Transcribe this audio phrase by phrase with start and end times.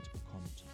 [0.00, 0.64] Dunkelheit bekommt.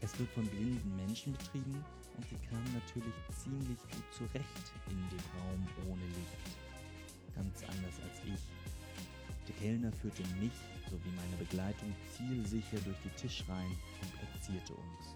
[0.00, 1.84] Es wird von blinden Menschen betrieben
[2.16, 6.56] und sie kamen natürlich ziemlich gut zurecht in dem Raum ohne Licht.
[7.34, 8.40] Ganz anders als ich.
[9.48, 10.52] Der Kellner führte mich
[10.88, 15.14] sowie meine Begleitung zielsicher durch die Tischreihen und platzierte uns.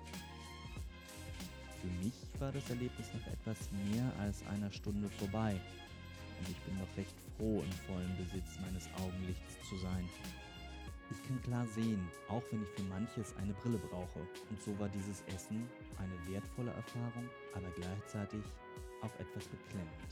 [1.81, 3.59] Für mich war das Erlebnis nach etwas
[3.91, 5.61] mehr als einer Stunde vorbei
[6.41, 10.09] und ich bin noch recht froh, im vollen Besitz meines Augenlichts zu sein.
[11.15, 14.21] Ich kann klar sehen, auch wenn ich für manches eine Brille brauche.
[14.51, 15.69] Und so war dieses Essen
[15.99, 18.43] eine wertvolle Erfahrung, aber gleichzeitig
[19.01, 20.11] auch etwas beklemmend.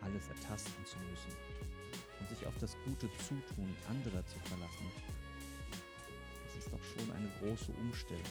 [0.00, 1.36] Alles ertasten zu müssen
[2.20, 4.86] und sich auf das gute Zutun anderer zu verlassen,
[6.44, 8.22] das ist doch schon eine große Umstellung.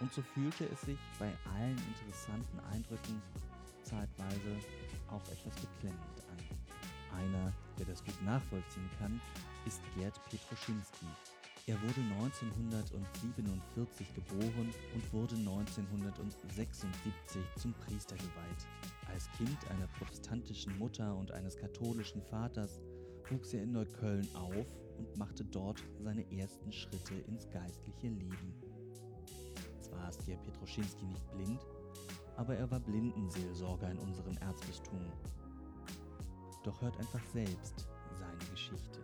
[0.00, 3.22] Und so fühlte es sich bei allen interessanten Eindrücken
[3.82, 4.58] zeitweise
[5.08, 7.18] auch etwas beklemmend an.
[7.18, 9.20] Einer, der das gut nachvollziehen kann,
[9.66, 11.06] ist Gerd Petroschinski.
[11.66, 18.66] Er wurde 1947 geboren und wurde 1976 zum Priester geweiht.
[19.08, 22.82] Als Kind einer protestantischen Mutter und eines katholischen Vaters
[23.30, 24.66] wuchs er in Neukölln auf
[24.98, 28.54] und machte dort seine ersten Schritte ins geistliche Leben.
[29.80, 31.66] Zwar ist Gerd Petroschinski nicht blind,
[32.36, 35.00] aber er war Blindenseelsorger in unserem Erzbistum.
[36.64, 37.86] Doch hört einfach selbst
[38.18, 38.98] seine Geschichte.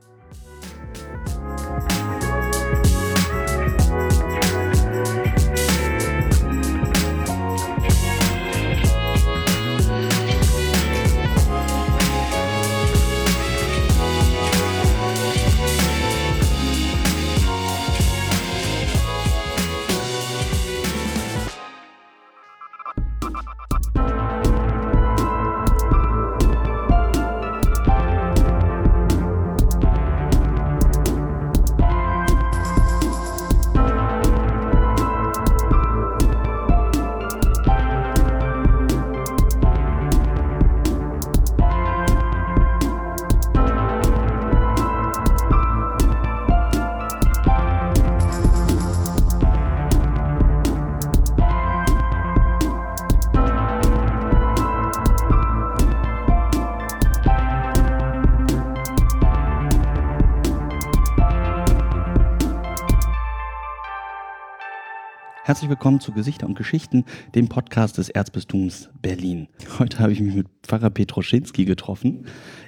[65.70, 67.04] Willkommen zu Gesichter und Geschichten,
[67.36, 69.47] dem Podcast des Erzbistums Berlin.
[69.78, 72.26] Heute habe ich mich mit Pfarrer Petroschinski getroffen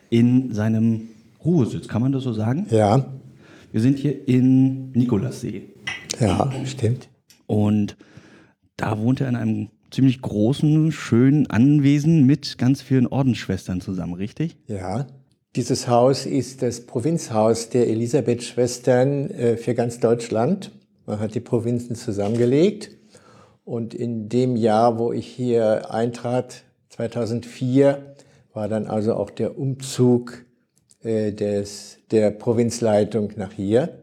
[0.08, 1.08] in seinem
[1.44, 2.68] Ruhesitz, kann man das so sagen?
[2.70, 3.04] Ja.
[3.72, 5.64] Wir sind hier in Nikolassee.
[6.20, 7.08] Ja, stimmt.
[7.48, 7.96] Und
[8.76, 14.56] da wohnt er in einem ziemlich großen, schönen Anwesen mit ganz vielen Ordensschwestern zusammen, richtig?
[14.68, 15.08] Ja.
[15.56, 20.70] Dieses Haus ist das Provinzhaus der Elisabeth-Schwestern äh, für ganz Deutschland.
[21.06, 22.90] Man hat die Provinzen zusammengelegt.
[23.64, 28.14] Und in dem Jahr, wo ich hier eintrat, 2004,
[28.52, 30.44] war dann also auch der Umzug
[31.02, 34.02] äh, des, der Provinzleitung nach hier.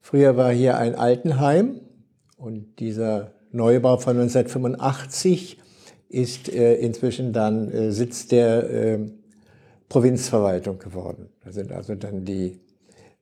[0.00, 1.80] Früher war hier ein Altenheim
[2.36, 5.58] und dieser Neubau von 1985
[6.08, 8.98] ist äh, inzwischen dann äh, Sitz der äh,
[9.88, 11.28] Provinzverwaltung geworden.
[11.44, 12.60] Da sind also dann die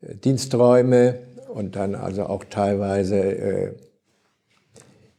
[0.01, 1.19] äh, Diensträume
[1.51, 3.75] und dann also auch teilweise äh,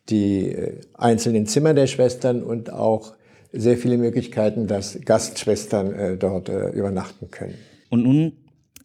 [0.10, 3.14] die äh, einzelnen Zimmer der Schwestern und auch
[3.54, 7.56] sehr viele Möglichkeiten, dass Gastschwestern äh, dort äh, übernachten können.
[7.90, 8.34] Und nun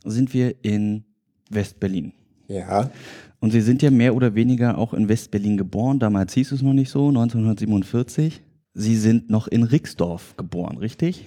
[0.05, 1.05] sind wir in
[1.51, 2.12] Westberlin.
[2.49, 2.91] Ja.
[3.41, 5.99] Und Sie sind ja mehr oder weniger auch in Westberlin geboren.
[5.99, 8.43] Damals hieß es noch nicht so, 1947.
[8.75, 11.27] Sie sind noch in Rixdorf geboren, richtig?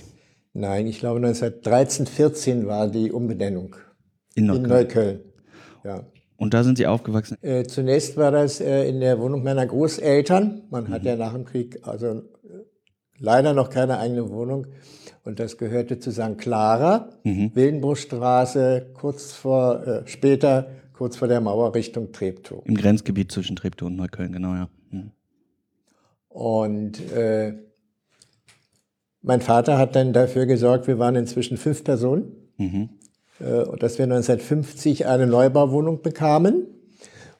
[0.53, 3.75] Nein, ich glaube 1913, 14 war die Umbenennung.
[4.35, 4.63] In Neukölln.
[4.63, 5.19] In Neukölln.
[5.83, 6.03] Ja.
[6.37, 7.37] Und da sind Sie aufgewachsen?
[7.41, 10.63] Äh, zunächst war das äh, in der Wohnung meiner Großeltern.
[10.69, 10.89] Man mhm.
[10.89, 12.21] hat ja nach dem Krieg also äh,
[13.17, 14.67] leider noch keine eigene Wohnung.
[15.23, 16.37] Und das gehörte zu St.
[16.37, 17.51] Clara, mhm.
[17.53, 22.65] Wildenbruchstraße, kurz vor, äh, später, kurz vor der Mauer Richtung Treptow.
[22.65, 24.69] Im Grenzgebiet zwischen Treptow und Neukölln, genau, ja.
[24.91, 25.11] Mhm.
[26.29, 27.53] Und äh,
[29.21, 32.31] mein Vater hat dann dafür gesorgt, wir waren inzwischen fünf Personen.
[32.57, 32.89] Mhm.
[33.39, 36.67] Äh, dass wir 1950 eine Neubauwohnung bekamen.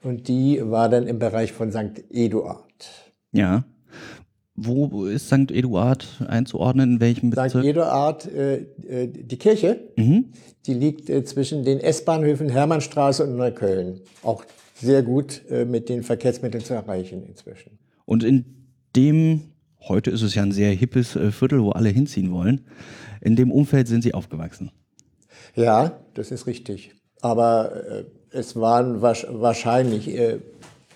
[0.01, 2.04] Und die war dann im Bereich von St.
[2.10, 2.63] Eduard.
[3.34, 3.66] Ja.
[4.56, 5.51] Wo ist St.
[5.51, 6.94] Eduard einzuordnen?
[6.94, 7.63] In welchem Bezirk?
[7.63, 7.69] St.
[7.69, 8.56] Eduard, äh,
[8.88, 10.31] äh, die Kirche, mhm.
[10.66, 14.02] die liegt äh, zwischen den S-Bahnhöfen Hermannstraße und Neukölln.
[14.24, 14.44] Auch
[14.75, 17.80] sehr gut äh, mit den Verkehrsmitteln zu erreichen inzwischen.
[18.06, 18.45] Und in
[18.95, 19.42] dem
[19.88, 22.62] heute ist es ja ein sehr hippes äh, Viertel, wo alle hinziehen wollen.
[23.22, 24.72] In dem Umfeld sind Sie aufgewachsen.
[25.56, 26.96] Ja, das ist richtig.
[27.22, 30.40] Aber äh, es waren wahrscheinlich, äh,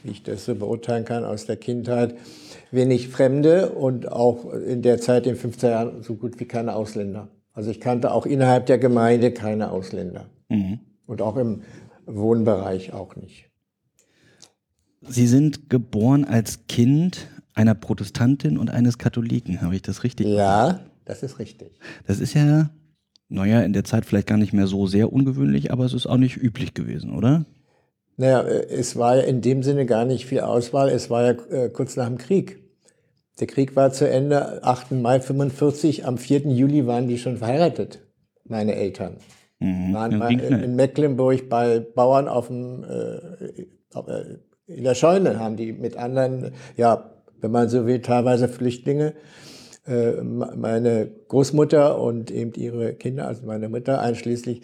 [0.04, 2.16] wie ich das so beurteilen kann aus der Kindheit,
[2.72, 7.30] wenig Fremde und auch in der Zeit in 15 Jahren so gut wie keine Ausländer.
[7.54, 10.26] Also ich kannte auch innerhalb der Gemeinde keine Ausländer.
[10.50, 10.80] Mhm.
[11.06, 11.62] Und auch im
[12.06, 13.50] Wohnbereich auch nicht.
[15.02, 20.80] Sie sind geboren als Kind einer Protestantin und eines Katholiken, habe ich das richtig Ja,
[21.06, 21.80] das ist richtig.
[22.08, 22.70] Das ist ja,
[23.30, 26.18] naja, in der Zeit vielleicht gar nicht mehr so sehr ungewöhnlich, aber es ist auch
[26.18, 27.46] nicht üblich gewesen, oder?
[28.18, 30.90] Naja, äh, es war ja in dem Sinne gar nicht viel Auswahl.
[30.90, 32.64] Es war ja äh, kurz nach dem Krieg.
[33.40, 34.92] Der Krieg war zu Ende, 8.
[34.92, 36.06] Mai 45.
[36.06, 36.42] Am 4.
[36.52, 38.00] Juli waren die schon verheiratet,
[38.46, 39.18] meine Eltern.
[39.60, 43.16] Mhm, waren mal in Mecklenburg bei Bauern auf dem, äh,
[43.98, 44.38] äh,
[44.68, 47.12] in der Scheune, haben die mit anderen, ja,
[47.42, 49.14] wenn man so will, teilweise Flüchtlinge.
[49.86, 54.62] Äh, meine Großmutter und eben ihre Kinder, also meine Mutter einschließlich,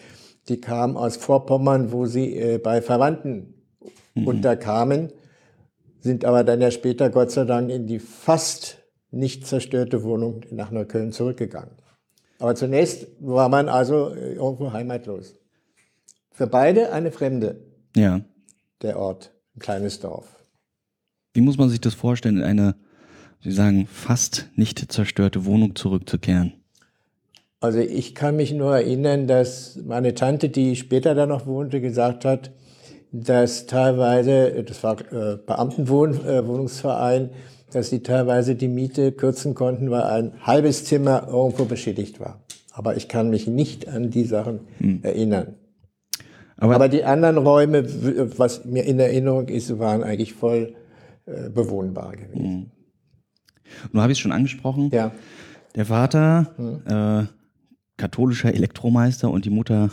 [0.48, 3.54] die kamen aus Vorpommern, wo sie äh, bei Verwandten
[4.16, 4.28] mhm.
[4.28, 5.12] unterkamen,
[6.00, 8.78] sind aber dann ja später Gott sei Dank in die fast
[9.12, 11.76] nicht zerstörte Wohnung nach Neukölln zurückgegangen.
[12.40, 15.36] Aber zunächst war man also äh, irgendwo heimatlos.
[16.32, 17.66] Für beide eine Fremde.
[17.96, 18.22] Ja.
[18.82, 20.38] Der Ort, ein kleines Dorf.
[21.34, 22.76] Wie muss man sich das vorstellen, in eine,
[23.42, 26.54] Sie sagen, fast nicht zerstörte Wohnung zurückzukehren?
[27.62, 32.26] Also ich kann mich nur erinnern, dass meine Tante, die später da noch wohnte, gesagt
[32.26, 32.52] hat,
[33.12, 37.30] dass teilweise, das war äh, Beamtenwohnungsverein, äh,
[37.72, 42.42] dass sie teilweise die Miete kürzen konnten, weil ein halbes Zimmer irgendwo beschädigt war.
[42.72, 45.00] Aber ich kann mich nicht an die Sachen hm.
[45.04, 45.56] erinnern.
[46.58, 47.86] Aber, Aber, die anderen Räume,
[48.38, 50.76] was mir in Erinnerung ist, waren eigentlich voll
[51.26, 52.44] äh, bewohnbar gewesen.
[52.44, 52.66] Mhm.
[53.92, 54.90] Nun habe ich es schon angesprochen.
[54.92, 55.12] Ja.
[55.76, 56.82] Der Vater, mhm.
[56.86, 57.28] äh,
[57.98, 59.90] katholischer Elektromeister und die Mutter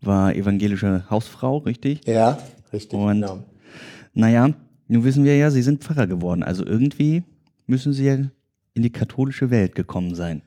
[0.00, 2.06] war evangelische Hausfrau, richtig?
[2.06, 2.38] Ja,
[2.72, 2.98] richtig.
[2.98, 3.44] Und genau.
[4.12, 4.50] naja,
[4.88, 6.42] nun wissen wir ja, Sie sind Pfarrer geworden.
[6.42, 7.24] Also irgendwie
[7.66, 8.18] müssen Sie ja
[8.74, 10.42] in die katholische Welt gekommen sein.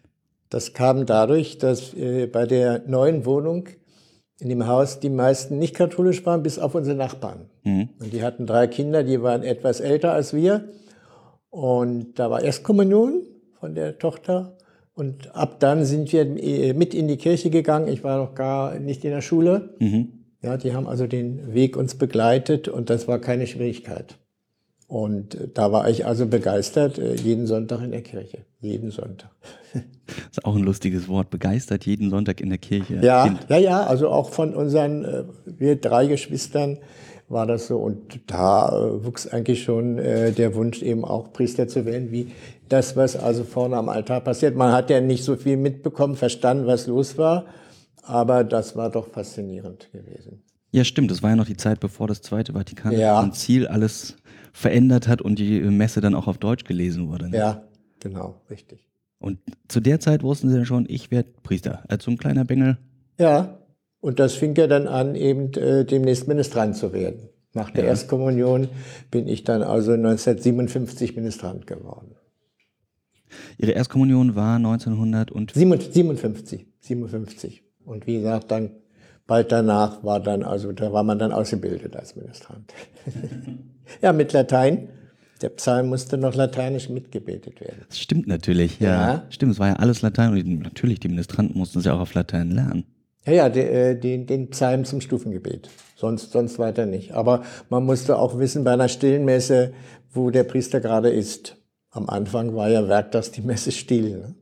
[0.50, 3.68] Das kam dadurch, dass äh, bei der neuen Wohnung
[4.40, 7.50] in dem Haus die meisten nicht katholisch waren, bis auf unsere Nachbarn.
[7.64, 7.90] Mhm.
[8.00, 10.70] Und die hatten drei Kinder, die waren etwas älter als wir.
[11.58, 13.24] Und da war Erstkommunion
[13.60, 14.58] von der Tochter.
[14.94, 16.24] Und ab dann sind wir
[16.76, 17.88] mit in die Kirche gegangen.
[17.88, 19.74] Ich war noch gar nicht in der Schule.
[19.80, 20.10] Mhm.
[20.44, 24.20] Ja, die haben also den Weg uns begleitet und das war keine Schwierigkeit.
[24.86, 28.46] Und da war ich also begeistert, äh, jeden Sonntag in der Kirche.
[28.60, 29.32] Jeden Sonntag.
[29.74, 29.82] Das
[30.34, 33.00] ist auch ein lustiges Wort, begeistert jeden Sonntag in der Kirche.
[33.02, 33.48] Ja, kind.
[33.50, 36.78] ja, ja, also auch von unseren, äh, wir drei Geschwistern
[37.30, 37.78] war das so.
[37.78, 38.72] Und da
[39.04, 42.32] wuchs eigentlich schon der Wunsch, eben auch Priester zu werden, wie
[42.70, 44.56] das, was also vorne am Altar passiert.
[44.56, 47.46] Man hat ja nicht so viel mitbekommen, verstanden, was los war,
[48.04, 50.44] aber das war doch faszinierend gewesen.
[50.72, 51.12] Ja, stimmt.
[51.12, 53.20] Das war ja noch die Zeit, bevor das Zweite Vatikanische ja.
[53.20, 54.18] Konzil alles
[54.52, 57.30] verändert hat und die Messe dann auch auf Deutsch gelesen wurde.
[57.30, 57.38] Ne?
[57.38, 57.64] Ja,
[58.00, 58.86] genau, richtig.
[59.20, 62.44] Und zu der Zeit wussten sie dann schon, ich werde Priester, als so ein kleiner
[62.46, 62.78] Bengel.
[63.18, 63.60] Ja,
[64.00, 67.30] und das fing ja dann an, eben äh, demnächst Ministrant zu werden.
[67.54, 67.90] Nach der ja.
[67.90, 68.68] Erstkommunion
[69.10, 72.16] bin ich dann also 1957 Ministrant geworden.
[73.58, 76.68] Ihre Erstkommunion war 1957.
[76.80, 77.64] 57.
[77.84, 78.72] Und wie gesagt, dann
[79.26, 82.74] bald danach war dann, also da war man dann ausgebildet als Ministrant.
[84.02, 84.90] ja, mit Latein.
[85.42, 87.86] Der Psalm musste noch lateinisch mitgebetet werden.
[87.88, 88.90] Das stimmt natürlich, ja.
[88.90, 89.24] ja.
[89.30, 92.14] Stimmt, es war ja alles Latein und natürlich, die Ministranten mussten es ja auch auf
[92.16, 92.86] Latein lernen.
[93.28, 95.70] Ja, ja, de, äh, den, den Psalm zum Stufengebet.
[95.96, 97.12] Sonst, sonst weiter nicht.
[97.14, 99.74] Aber man musste auch wissen, bei einer stillen Messe,
[100.12, 101.58] wo der Priester gerade ist.
[101.92, 104.18] Am Anfang war ja werktags die Messe still.
[104.18, 104.36] Ne?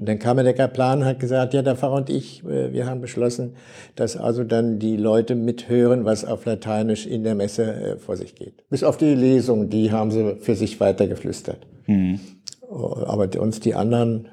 [0.00, 2.86] Und dann kam der Kaplan und hat gesagt, ja, der Pfarrer und ich, äh, wir
[2.86, 3.54] haben beschlossen,
[3.96, 8.34] dass also dann die Leute mithören, was auf Lateinisch in der Messe äh, vor sich
[8.34, 8.68] geht.
[8.70, 11.66] Bis auf die Lesung, die haben sie für sich weitergeflüstert.
[11.86, 12.20] Mhm.
[12.68, 14.28] Aber uns die anderen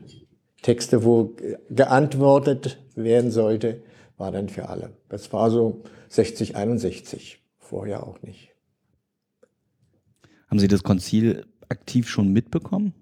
[0.63, 1.35] Texte, wo
[1.69, 3.83] geantwortet werden sollte,
[4.17, 4.89] war dann für alle.
[5.09, 8.49] Das war so 60, 61, vorher auch nicht.
[10.47, 12.93] Haben Sie das Konzil aktiv schon mitbekommen?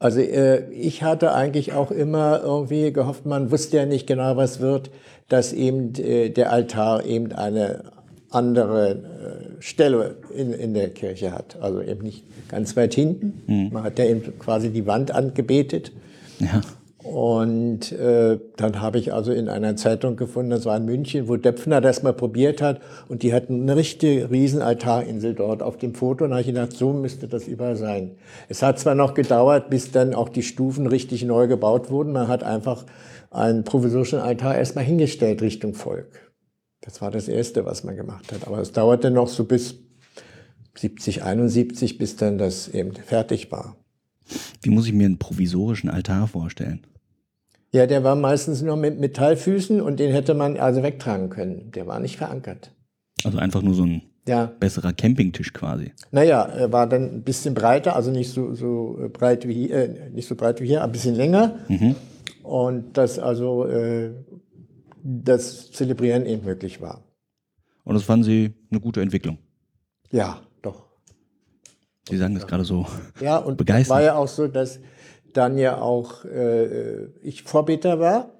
[0.00, 4.60] Also äh, ich hatte eigentlich auch immer irgendwie gehofft, man wusste ja nicht genau, was
[4.60, 4.90] wird,
[5.28, 7.92] dass eben äh, der Altar eben eine
[8.30, 8.90] andere
[9.58, 11.56] äh, Stelle in, in der Kirche hat.
[11.60, 13.42] Also eben nicht ganz weit hinten.
[13.46, 13.70] Mhm.
[13.72, 15.92] Man hat ja eben quasi die Wand angebetet.
[16.38, 16.60] Ja.
[17.04, 21.36] Und äh, dann habe ich also in einer Zeitung gefunden, das war in München, wo
[21.36, 22.80] Döpfner das mal probiert hat.
[23.08, 26.24] Und die hatten eine richtige Riesenaltarinsel dort auf dem Foto.
[26.24, 28.16] Und da habe ich gedacht, so müsste das überall sein.
[28.48, 32.12] Es hat zwar noch gedauert, bis dann auch die Stufen richtig neu gebaut wurden.
[32.12, 32.84] Man hat einfach
[33.30, 36.32] einen provisorischen Altar erstmal hingestellt Richtung Volk.
[36.80, 38.46] Das war das Erste, was man gemacht hat.
[38.48, 39.76] Aber es dauerte noch so bis
[40.76, 43.76] 70, 71, bis dann das eben fertig war.
[44.62, 46.86] Wie muss ich mir einen provisorischen Altar vorstellen?
[47.72, 51.70] Ja, der war meistens nur mit Metallfüßen und den hätte man also wegtragen können.
[51.72, 52.72] Der war nicht verankert.
[53.24, 54.46] Also einfach nur so ein ja.
[54.46, 55.92] besserer Campingtisch quasi.
[56.10, 60.10] Naja, er war dann ein bisschen breiter, also nicht so, so breit wie hier, äh,
[60.10, 61.58] nicht so breit wie hier, ein bisschen länger.
[61.68, 61.94] Mhm.
[62.42, 64.10] Und das also äh,
[65.02, 67.02] das Zelebrieren eben möglich war.
[67.84, 69.38] Und das fanden Sie eine gute Entwicklung?
[70.10, 70.40] Ja.
[72.08, 72.86] Sie sagen das gerade so
[73.20, 73.96] ja, und begeistert.
[73.96, 74.80] war ja auch so, dass
[75.32, 78.30] dann ja auch äh, ich Vorbeter war,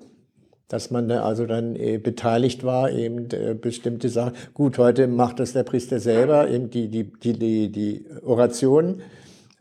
[0.69, 4.35] dass man da also dann äh, beteiligt war, eben äh, bestimmte Sachen.
[4.55, 9.01] Gut, heute macht das der Priester selber, eben die, die, die, die, die Oration,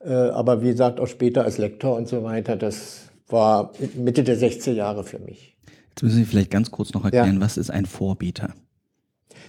[0.04, 4.38] äh, aber wie gesagt, auch später als Lektor und so weiter, das war Mitte der
[4.38, 5.56] 60er Jahre für mich.
[5.90, 7.42] Jetzt müssen Sie vielleicht ganz kurz noch erklären, ja.
[7.42, 8.54] was ist ein Vorbeter?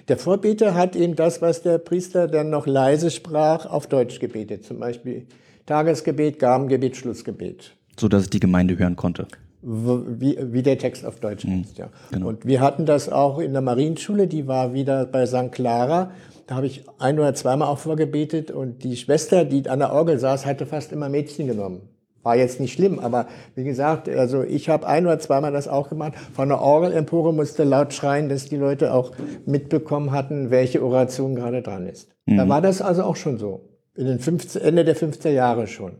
[0.08, 4.64] Der Vorbeter hat eben das, was der Priester dann noch leise sprach, auf Deutsch gebetet.
[4.64, 5.26] Zum Beispiel
[5.66, 7.74] Tagesgebet, Gabengebet, Schlussgebet.
[7.98, 9.26] So dass die Gemeinde hören konnte.
[9.60, 11.90] Wie, wie der Text auf Deutsch mhm, ist, ja.
[12.10, 12.28] Genau.
[12.28, 15.52] Und wir hatten das auch in der Marienschule, die war wieder bei St.
[15.52, 16.12] Clara.
[16.46, 20.18] Da habe ich ein oder zweimal auch vorgebetet und die Schwester, die an der Orgel
[20.18, 21.82] saß, hatte fast immer Mädchen genommen.
[22.22, 25.88] War jetzt nicht schlimm, aber wie gesagt, also ich habe ein oder zweimal das auch
[25.88, 26.14] gemacht.
[26.34, 29.12] Von der Orgelempore musste laut schreien, dass die Leute auch
[29.46, 32.08] mitbekommen hatten, welche Oration gerade dran ist.
[32.26, 32.37] Mhm.
[32.37, 33.68] Da war das also auch schon so.
[33.96, 35.92] In den 15, Ende der 50er Jahre schon.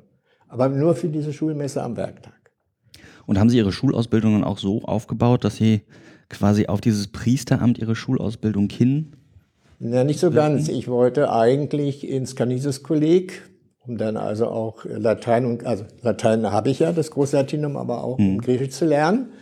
[0.48, 2.34] Aber nur für diese Schulmesse am Werktag.
[3.26, 5.82] Und haben Sie Ihre Schulausbildung dann auch so aufgebaut, dass Sie
[6.28, 9.12] quasi auf dieses Priesteramt Ihre Schulausbildung hin?
[9.80, 10.68] Ja, nicht so ganz.
[10.68, 13.42] Ich wollte eigentlich ins Canisius-Kolleg
[13.88, 18.18] um dann also auch Latein und also Latein habe ich ja, das Großlatinum, aber auch
[18.18, 18.40] mhm.
[18.40, 19.33] Griechisch zu lernen.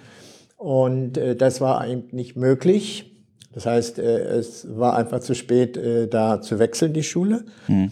[0.56, 3.12] Und äh, das war eben nicht möglich.
[3.52, 7.44] Das heißt, äh, es war einfach zu spät, äh, da zu wechseln, die Schule.
[7.68, 7.90] Mhm.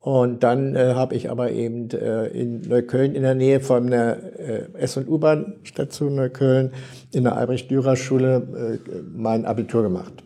[0.00, 4.38] Und dann äh, habe ich aber eben äh, in Neukölln in der Nähe von der
[4.38, 6.72] äh, S- und U-Bahn-Station Neukölln
[7.10, 8.80] in der Albrecht-Dürer-Schule
[9.16, 10.22] mein Abitur gemacht.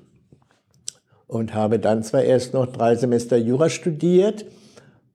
[1.28, 4.46] Und habe dann zwar erst noch drei Semester Jura studiert,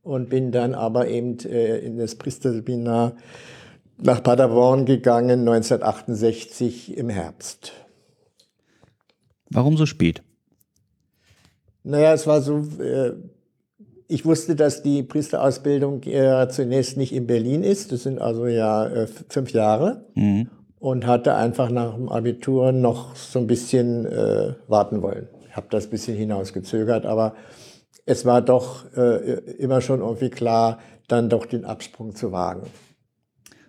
[0.04, 3.16] und bin dann aber eben äh, in das Priesterseminar
[3.98, 7.72] nach Paderborn gegangen, 1968 im Herbst.
[9.50, 10.24] Warum so spät?
[11.84, 13.14] Naja, es war so, äh,
[14.08, 17.92] ich wusste, dass die Priesterausbildung äh, zunächst nicht in Berlin ist.
[17.92, 20.06] Das sind also ja fünf Jahre.
[20.16, 20.50] Mhm.
[20.80, 24.04] Und hatte einfach nach dem Abitur noch so ein bisschen
[24.68, 25.30] warten wollen.
[25.48, 27.36] Ich habe das ein bisschen hinausgezögert, aber
[28.06, 32.68] es war doch äh, immer schon irgendwie klar, dann doch den Absprung zu wagen.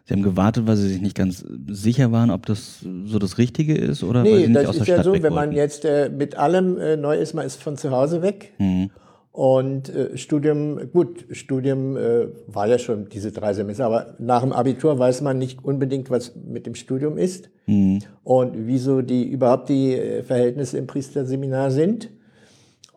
[0.07, 3.75] Sie haben gewartet, weil Sie sich nicht ganz sicher waren, ob das so das Richtige
[3.75, 5.53] ist oder nee, weil Sie nicht das aus ist der ja Stadt so, wenn man
[5.53, 8.53] jetzt äh, mit allem äh, neu ist, man ist von zu Hause weg.
[8.59, 8.91] Mhm.
[9.33, 14.53] Und äh, Studium, gut, Studium äh, war ja schon diese drei Semester, aber nach dem
[14.53, 17.99] Abitur weiß man nicht unbedingt, was mit dem Studium ist mhm.
[18.23, 22.11] und wieso die überhaupt die äh, Verhältnisse im Priesterseminar sind.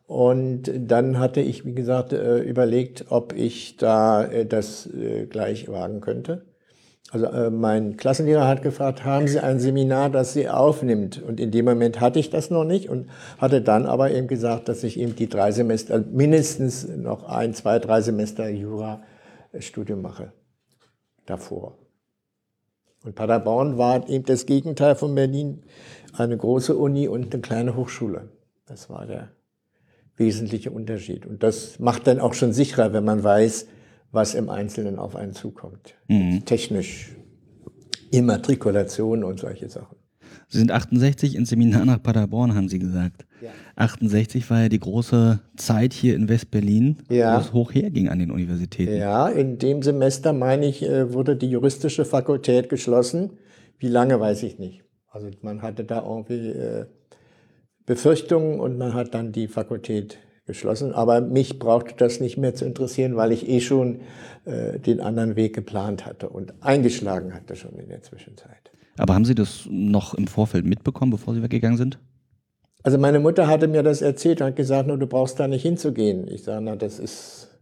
[0.07, 5.67] Und dann hatte ich, wie gesagt, äh, überlegt, ob ich da äh, das äh, gleich
[5.67, 6.45] wagen könnte.
[7.09, 11.23] Also mein Klassenlehrer hat gefragt, haben Sie ein Seminar, das Sie aufnimmt?
[11.23, 14.67] Und in dem Moment hatte ich das noch nicht und hatte dann aber eben gesagt,
[14.67, 20.33] dass ich eben die drei Semester, mindestens noch ein, zwei, drei Semester Jura-Studium mache
[21.25, 21.77] davor.
[23.05, 25.63] Und Paderborn war eben das Gegenteil von Berlin,
[26.11, 28.31] eine große Uni und eine kleine Hochschule.
[28.65, 29.29] Das war der
[30.17, 31.25] wesentliche Unterschied.
[31.25, 33.67] Und das macht dann auch schon sicherer, wenn man weiß,
[34.11, 35.95] was im Einzelnen auf einen zukommt.
[36.07, 36.43] Mhm.
[36.45, 37.15] Technisch,
[38.11, 39.97] Immatrikulation und solche Sachen.
[40.49, 43.25] Sie sind 68 ins Seminar nach Paderborn, haben Sie gesagt.
[43.41, 43.49] Ja.
[43.75, 47.35] 68 war ja die große Zeit hier in West-Berlin, ja.
[47.35, 48.95] wo es hoch herging an den Universitäten.
[48.95, 53.31] Ja, in dem Semester, meine ich, äh, wurde die juristische Fakultät geschlossen.
[53.77, 54.83] Wie lange, weiß ich nicht.
[55.09, 56.85] Also man hatte da irgendwie äh,
[57.87, 60.93] Befürchtungen und man hat dann die Fakultät geschlossen.
[60.93, 64.01] Aber mich brauchte das nicht mehr zu interessieren, weil ich eh schon
[64.45, 68.71] äh, den anderen Weg geplant hatte und eingeschlagen hatte schon in der Zwischenzeit.
[68.97, 71.97] Aber haben Sie das noch im Vorfeld mitbekommen, bevor Sie weggegangen sind?
[72.83, 75.61] Also meine Mutter hatte mir das erzählt und hat gesagt, no, du brauchst da nicht
[75.61, 76.27] hinzugehen.
[76.27, 77.59] Ich sage, na, das ist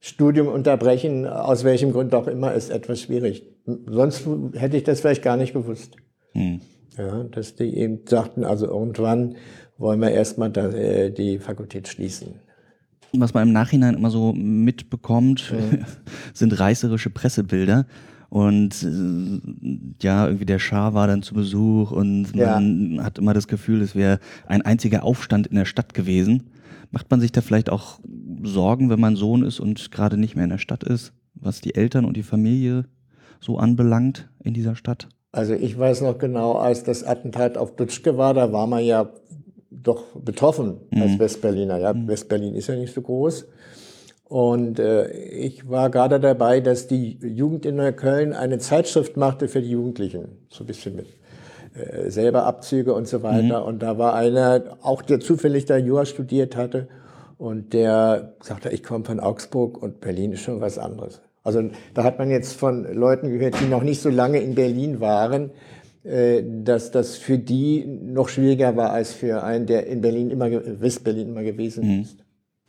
[0.00, 3.44] Studium unterbrechen, aus welchem Grund auch immer, ist etwas schwierig.
[3.86, 5.96] sonst hätte ich das vielleicht gar nicht gewusst.
[6.32, 6.60] Hm.
[6.96, 9.36] Ja, dass die eben sagten, also irgendwann
[9.78, 12.34] wollen wir erstmal äh, die Fakultät schließen.
[13.12, 15.84] Was man im Nachhinein immer so mitbekommt, mhm.
[16.34, 17.86] sind reißerische Pressebilder.
[18.28, 19.40] Und äh,
[20.02, 23.04] ja, irgendwie der Schar war dann zu Besuch und man ja.
[23.04, 26.44] hat immer das Gefühl, es wäre ein einziger Aufstand in der Stadt gewesen.
[26.90, 28.00] Macht man sich da vielleicht auch
[28.42, 31.74] Sorgen, wenn man Sohn ist und gerade nicht mehr in der Stadt ist, was die
[31.74, 32.86] Eltern und die Familie
[33.40, 35.08] so anbelangt in dieser Stadt?
[35.34, 39.10] Also ich weiß noch genau, als das Attentat auf Dutschke war, da war man ja
[39.70, 41.02] doch betroffen mhm.
[41.02, 41.78] als Westberliner.
[41.78, 42.06] Ja, mhm.
[42.06, 43.48] Westberlin ist ja nicht so groß.
[44.28, 49.60] Und äh, ich war gerade dabei, dass die Jugend in Neukölln eine Zeitschrift machte für
[49.60, 50.46] die Jugendlichen.
[50.50, 51.06] So ein bisschen mit
[51.74, 53.60] äh, selber Abzüge und so weiter.
[53.60, 53.66] Mhm.
[53.66, 56.86] Und da war einer, auch der zufällig da Jura studiert hatte,
[57.38, 61.20] und der sagte, ich komme von Augsburg und Berlin ist schon was anderes.
[61.44, 65.00] Also da hat man jetzt von Leuten gehört, die noch nicht so lange in Berlin
[65.00, 65.50] waren,
[66.02, 70.50] äh, dass das für die noch schwieriger war als für einen, der in Berlin immer,
[70.50, 72.02] Westberlin immer gewesen mhm.
[72.02, 72.24] ist.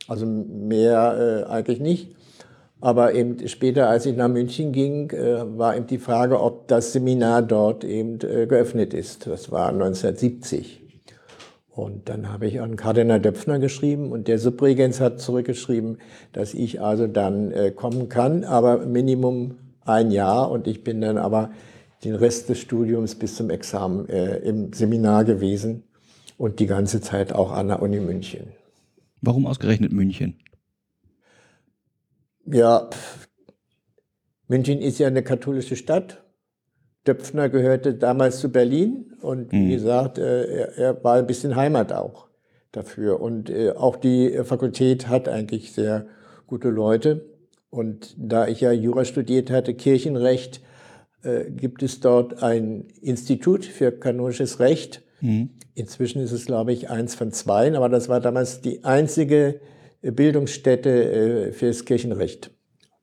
[0.06, 2.14] Also mehr äh, eigentlich nicht.
[2.80, 6.92] Aber eben später, als ich nach München ging, äh, war eben die Frage, ob das
[6.92, 9.26] Seminar dort eben äh, geöffnet ist.
[9.26, 10.85] Das war 1970.
[11.76, 15.98] Und dann habe ich an Kardinal Döpfner geschrieben und der Subregens hat zurückgeschrieben,
[16.32, 21.18] dass ich also dann äh, kommen kann, aber Minimum ein Jahr und ich bin dann
[21.18, 21.50] aber
[22.02, 25.82] den Rest des Studiums bis zum Examen äh, im Seminar gewesen
[26.38, 28.52] und die ganze Zeit auch an der Uni München.
[29.20, 30.38] Warum ausgerechnet München?
[32.46, 32.88] Ja,
[34.48, 36.24] München ist ja eine katholische Stadt.
[37.06, 39.70] Döpfner gehörte damals zu Berlin und wie mhm.
[39.70, 42.26] gesagt, äh, er, er, war ein bisschen Heimat auch
[42.72, 43.20] dafür.
[43.20, 46.06] Und äh, auch die Fakultät hat eigentlich sehr
[46.46, 47.24] gute Leute.
[47.70, 50.60] Und da ich ja Jura studiert hatte, Kirchenrecht,
[51.22, 55.02] äh, gibt es dort ein Institut für kanonisches Recht.
[55.20, 55.50] Mhm.
[55.74, 59.60] Inzwischen ist es, glaube ich, eins von zwei, aber das war damals die einzige
[60.02, 62.50] Bildungsstätte äh, fürs Kirchenrecht.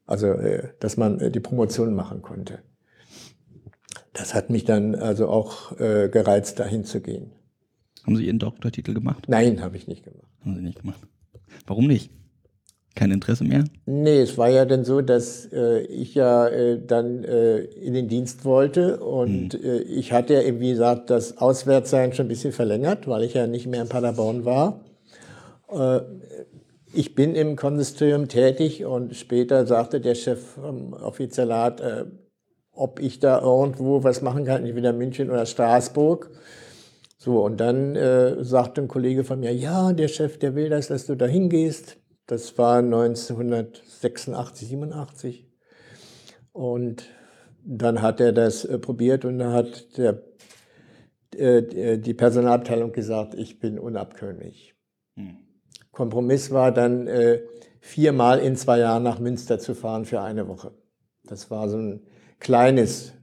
[0.06, 2.60] Also, äh, dass man die Promotion machen konnte.
[4.14, 7.32] Das hat mich dann also auch gereizt, dahin zu gehen.
[8.06, 9.26] Haben Sie Ihren Doktortitel gemacht?
[9.28, 10.28] Nein, habe ich nicht gemacht.
[10.42, 11.02] Haben Sie nicht gemacht.
[11.66, 12.12] Warum nicht?
[12.96, 13.64] Kein Interesse mehr?
[13.88, 18.08] Nee, es war ja dann so, dass äh, ich ja äh, dann äh, in den
[18.08, 19.84] Dienst wollte und mhm.
[19.88, 23.66] ich hatte ja, wie gesagt, das Auswärtssein schon ein bisschen verlängert, weil ich ja nicht
[23.66, 24.82] mehr in Paderborn war.
[25.72, 26.02] Äh,
[26.94, 32.06] ich bin im Konsistorium tätig und später sagte der Chef vom Offizierat, äh,
[32.74, 36.32] ob ich da irgendwo was machen kann, entweder München oder Straßburg.
[37.18, 40.88] So, und dann äh, sagte ein Kollege von mir, ja, der Chef, der will das,
[40.88, 41.98] dass du da hingehst.
[42.28, 45.48] Das war 1986, 87.
[46.52, 47.06] Und
[47.64, 50.22] dann hat er das äh, probiert und dann hat der,
[51.38, 54.76] äh, die Personalabteilung gesagt, ich bin unabkömmlich.
[55.16, 55.38] Hm.
[55.92, 57.42] Kompromiss war dann, äh,
[57.84, 60.72] viermal in zwei Jahren nach Münster zu fahren für eine Woche.
[61.26, 62.08] Das war so ein
[62.44, 63.14] kleines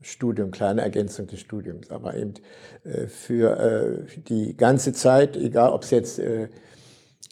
[0.00, 2.34] Studium, kleine Ergänzung des Studiums, aber eben
[2.84, 6.48] äh, für äh, die ganze Zeit, egal ob es jetzt äh,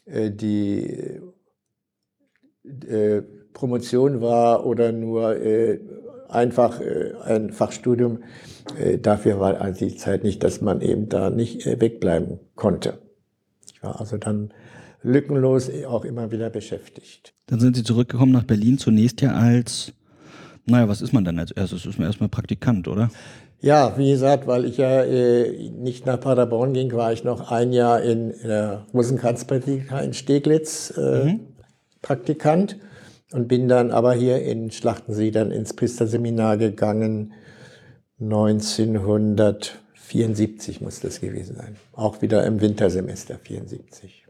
[0.04, 1.20] äh, die
[2.64, 5.80] äh, Promotion war oder nur äh,
[6.28, 6.78] einfach
[7.24, 8.22] ein Fachstudium.
[9.00, 12.98] Dafür war also die Zeit nicht, dass man eben da nicht wegbleiben konnte.
[13.72, 14.52] Ich war also dann
[15.02, 17.32] lückenlos auch immer wieder beschäftigt.
[17.46, 19.94] Dann sind Sie zurückgekommen nach Berlin, zunächst ja als,
[20.68, 21.86] naja, was ist man dann als erstes?
[21.86, 23.10] Ist man erstmal Praktikant, oder?
[23.60, 27.72] Ja, wie gesagt, weil ich ja äh, nicht nach Paderborn ging, war ich noch ein
[27.72, 31.40] Jahr in der Rosenkranzpraktika in Steglitz äh, mhm.
[32.00, 32.78] Praktikant
[33.32, 37.32] und bin dann aber hier in Schlachtensee dann ins Priesterseminar gegangen.
[38.20, 41.74] 1974 muss das gewesen sein.
[41.92, 44.26] Auch wieder im Wintersemester 74.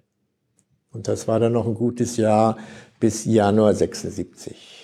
[0.90, 2.56] Und das war dann noch ein gutes Jahr
[2.98, 4.77] bis Januar 76.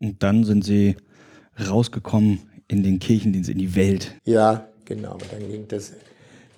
[0.00, 0.96] Und dann sind Sie
[1.68, 4.14] rausgekommen in den Kirchendienst, in die Welt.
[4.24, 5.18] Ja, genau.
[5.30, 5.94] Dann ging das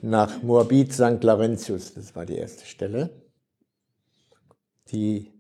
[0.03, 1.23] nach Moabit St.
[1.23, 1.95] Laurentius.
[1.95, 3.11] Das war die erste Stelle.
[4.91, 5.31] Die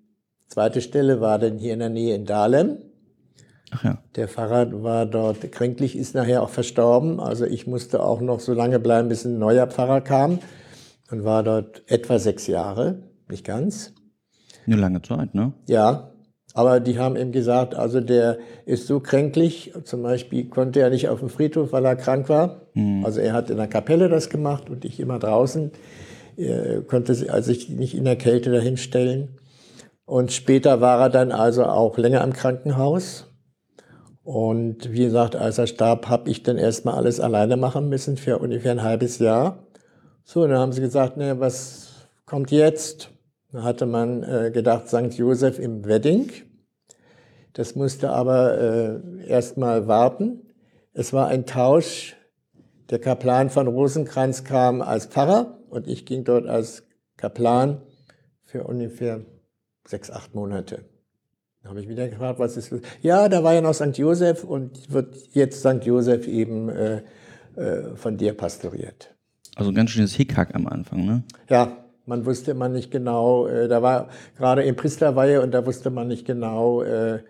[0.49, 2.79] zweite Stelle war dann hier in der Nähe in Dahlem.
[3.73, 4.03] Ach ja.
[4.17, 7.21] Der Pfarrer war dort kränklich, ist nachher auch verstorben.
[7.21, 10.41] Also ich musste auch noch so lange bleiben, bis ein neuer Pfarrer kam
[11.11, 13.93] und war dort etwa sechs Jahre, nicht ganz.
[14.67, 15.53] Eine lange Zeit, ne?
[15.69, 16.10] Ja,
[16.55, 21.09] aber die haben ihm gesagt, also der ist so kränklich, zum Beispiel konnte er nicht
[21.09, 22.63] auf dem Friedhof, weil er krank war.
[22.75, 23.05] Mhm.
[23.05, 25.71] Also er hat in der Kapelle das gemacht und ich immer draußen.
[26.37, 29.37] Er konnte sich also nicht in der Kälte dahinstellen.
[30.05, 33.27] Und später war er dann also auch länger im Krankenhaus.
[34.25, 38.39] Und wie gesagt, als er starb, habe ich dann erstmal alles alleine machen müssen für
[38.39, 39.67] ungefähr ein halbes Jahr.
[40.25, 43.11] So, dann haben sie gesagt, ne, was kommt jetzt?
[43.53, 45.13] Da hatte man äh, gedacht, St.
[45.15, 46.31] Josef im Wedding.
[47.53, 50.43] Das musste aber äh, erstmal warten.
[50.93, 52.17] Es war ein Tausch.
[52.91, 56.85] Der Kaplan von Rosenkranz kam als Pfarrer und ich ging dort als
[57.17, 57.83] Kaplan
[58.45, 59.21] für ungefähr
[59.87, 60.85] sechs, acht Monate.
[61.63, 62.81] Da habe ich wieder gefragt, was ist los?
[63.03, 63.97] Ja, da war ja noch St.
[63.97, 65.85] Josef und wird jetzt St.
[65.85, 67.03] Josef eben äh,
[67.57, 69.15] äh, von dir pastoriert.
[69.57, 71.23] Also ein ganz schönes Hickhack am Anfang, ne?
[71.49, 75.91] Ja, man wusste man nicht genau, äh, da war gerade im Priesterweihe und da wusste
[75.91, 77.21] man nicht genau, äh,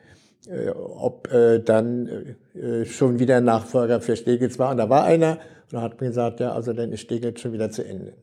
[0.46, 4.70] äh, ob äh, dann äh, schon wieder Nachfolger für Steglitz war.
[4.70, 7.52] Und da war einer und da hat man gesagt, ja, also dann ist Steglitz schon
[7.52, 8.14] wieder zu Ende.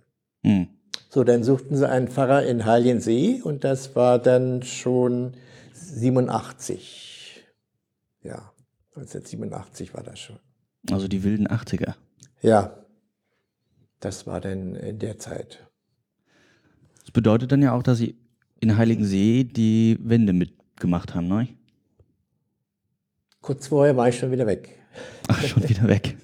[0.44, 0.68] Hm.
[1.10, 5.34] So, dann suchten sie einen Pfarrer in Heiliensee und das war dann schon
[5.74, 7.46] 87.
[8.24, 8.52] Ja,
[8.96, 10.40] 1987 war das schon.
[10.92, 11.94] Also die wilden 80er.
[12.42, 12.84] Ja,
[14.00, 15.67] das war dann in der Zeit.
[17.08, 18.18] Das bedeutet dann ja auch, dass Sie
[18.60, 21.48] in Heiligensee die Wende mitgemacht haben, ne?
[23.40, 24.78] Kurz vorher war ich schon wieder weg.
[25.30, 26.18] Ach, schon wieder weg.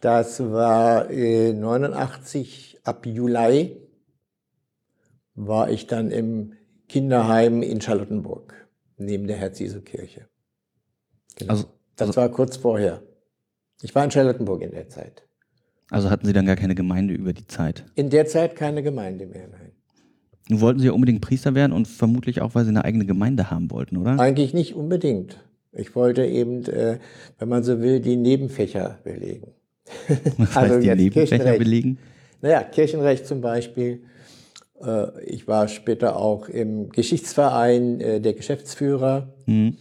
[0.00, 3.76] Das war äh, 89 ab Juli
[5.36, 6.54] war ich dann im
[6.88, 10.26] Kinderheim in Charlottenburg, neben der Herz-Jesu-Kirche.
[11.36, 11.52] Genau.
[11.52, 13.00] Also, das also, war kurz vorher.
[13.80, 15.22] Ich war in Charlottenburg in der Zeit.
[15.88, 17.84] Also hatten Sie dann gar keine Gemeinde über die Zeit?
[17.94, 19.73] In der Zeit keine Gemeinde mehr, nein.
[20.48, 23.50] Nun wollten Sie ja unbedingt Priester werden und vermutlich auch, weil Sie eine eigene Gemeinde
[23.50, 24.18] haben wollten, oder?
[24.18, 25.38] Eigentlich nicht unbedingt.
[25.72, 26.98] Ich wollte eben, äh,
[27.38, 29.52] wenn man so will, die Nebenfächer belegen.
[30.38, 31.98] Was also heißt die Nebenfächer belegen?
[32.42, 34.02] Naja, Kirchenrecht zum Beispiel.
[34.82, 39.34] Äh, ich war später auch im Geschichtsverein äh, der Geschäftsführer.
[39.46, 39.76] Mhm.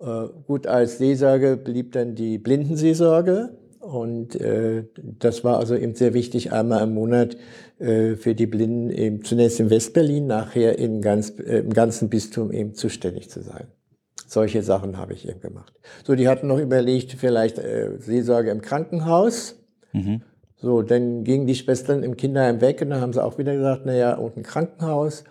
[0.00, 3.56] Äh, gut, als Seelsorge blieb dann die Blindenseelsorge.
[3.82, 4.84] Und äh,
[5.18, 7.36] das war also eben sehr wichtig, einmal im Monat
[7.80, 12.52] äh, für die Blinden eben zunächst in Westberlin, nachher in ganz, äh, im ganzen Bistum
[12.52, 13.66] eben zuständig zu sein.
[14.28, 15.74] Solche Sachen habe ich eben gemacht.
[16.04, 19.56] So, die hatten noch überlegt, vielleicht äh, Seelsorge im Krankenhaus.
[19.92, 20.22] Mhm.
[20.58, 23.84] So, dann gingen die Schwestern im Kinderheim weg und dann haben sie auch wieder gesagt,
[23.84, 25.24] naja, und ein Krankenhaus.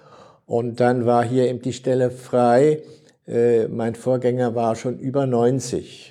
[0.45, 2.83] Und dann war hier eben die Stelle frei.
[3.25, 6.10] Äh, mein Vorgänger war schon über 90.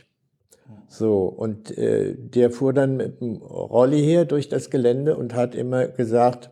[0.88, 5.54] So, und äh, der fuhr dann mit dem Rolli hier durch das Gelände und hat
[5.54, 6.50] immer gesagt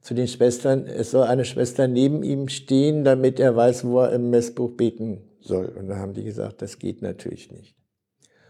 [0.00, 4.12] zu den Schwestern, es soll eine Schwester neben ihm stehen, damit er weiß, wo er
[4.12, 5.66] im Messbuch beten soll.
[5.66, 7.76] Und dann haben die gesagt, das geht natürlich nicht.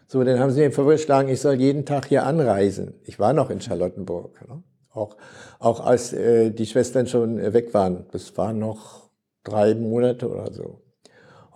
[0.06, 2.94] So, dann haben sie mir vorgeschlagen, ich soll jeden Tag hier anreisen.
[3.04, 4.62] Ich war noch in Charlottenburg, ne?
[4.90, 5.16] auch,
[5.58, 8.06] auch als äh, die Schwestern schon weg waren.
[8.12, 9.10] Das waren noch
[9.42, 10.85] drei Monate oder so.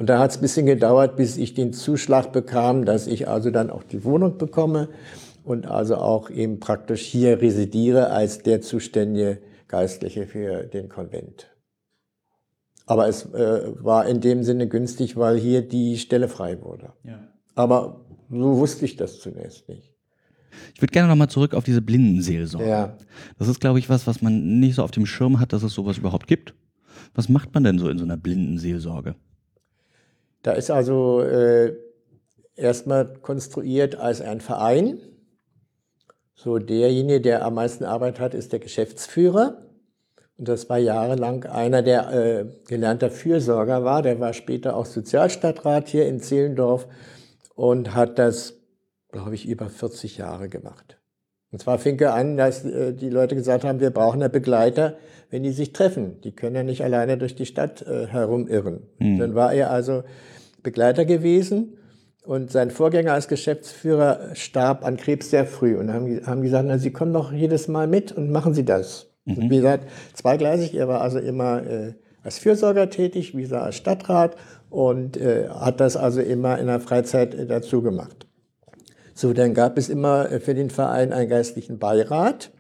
[0.00, 3.50] Und da hat es ein bisschen gedauert, bis ich den Zuschlag bekam, dass ich also
[3.50, 4.88] dann auch die Wohnung bekomme
[5.44, 11.50] und also auch eben praktisch hier residiere als der zuständige Geistliche für den Konvent.
[12.86, 16.94] Aber es äh, war in dem Sinne günstig, weil hier die Stelle frei wurde.
[17.04, 17.28] Ja.
[17.54, 19.92] Aber so wusste ich das zunächst nicht.
[20.74, 22.66] Ich würde gerne nochmal zurück auf diese Blindenseelsorge.
[22.66, 22.96] Ja.
[23.38, 25.74] Das ist, glaube ich, was, was man nicht so auf dem Schirm hat, dass es
[25.74, 26.54] sowas überhaupt gibt.
[27.12, 29.14] Was macht man denn so in so einer Blindenseelsorge?
[30.42, 31.74] Da ist also äh,
[32.56, 34.98] erstmal konstruiert als ein Verein.
[36.34, 39.66] So derjenige, der am meisten Arbeit hat, ist der Geschäftsführer.
[40.38, 44.00] Und das war jahrelang einer, der äh, gelernter Fürsorger war.
[44.00, 46.88] Der war später auch Sozialstadtrat hier in Zehlendorf
[47.54, 48.54] und hat das,
[49.12, 50.96] glaube ich, über 40 Jahre gemacht.
[51.52, 54.96] Und zwar fing er an, dass äh, die Leute gesagt haben, wir brauchen einen Begleiter,
[55.30, 56.20] wenn die sich treffen.
[56.22, 58.82] Die können ja nicht alleine durch die Stadt äh, herumirren.
[58.98, 59.18] Mhm.
[59.18, 60.02] Dann war er also
[60.62, 61.78] Begleiter gewesen
[62.24, 65.76] und sein Vorgänger als Geschäftsführer starb an Krebs sehr früh.
[65.76, 69.10] Und haben, haben gesagt, na, Sie kommen doch jedes Mal mit und machen Sie das.
[69.24, 69.50] Mhm.
[69.50, 70.74] Wie gesagt, zweigleisig.
[70.74, 74.36] Er war also immer äh, als Fürsorger tätig, wie gesagt, als Stadtrat
[74.68, 78.26] und äh, hat das also immer in der Freizeit äh, dazu gemacht.
[79.14, 82.50] So, dann gab es immer äh, für den Verein einen geistlichen Beirat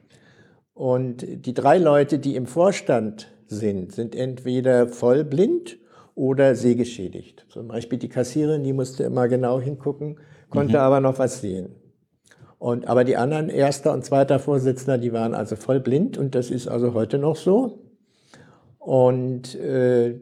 [0.80, 5.76] und die drei Leute, die im Vorstand sind, sind entweder vollblind
[6.14, 7.44] oder sehgeschädigt.
[7.50, 10.16] Zum Beispiel die Kassiererin, die musste immer genau hingucken,
[10.48, 10.80] konnte mhm.
[10.80, 11.74] aber noch was sehen.
[12.58, 16.50] Und, aber die anderen erster und zweiter Vorsitzender, die waren also voll blind und das
[16.50, 17.80] ist also heute noch so.
[18.78, 20.18] Und äh,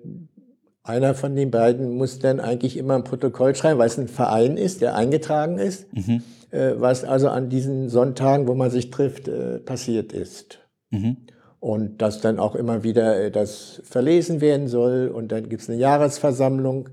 [0.82, 4.56] einer von den beiden muss dann eigentlich immer ein Protokoll schreiben, weil es ein Verein
[4.56, 6.24] ist, der eingetragen ist, mhm.
[6.50, 10.60] Äh, was also an diesen Sonntagen, wo man sich trifft, äh, passiert ist.
[10.90, 11.18] Mhm.
[11.60, 15.68] Und dass dann auch immer wieder äh, das verlesen werden soll und dann gibt es
[15.68, 16.88] eine Jahresversammlung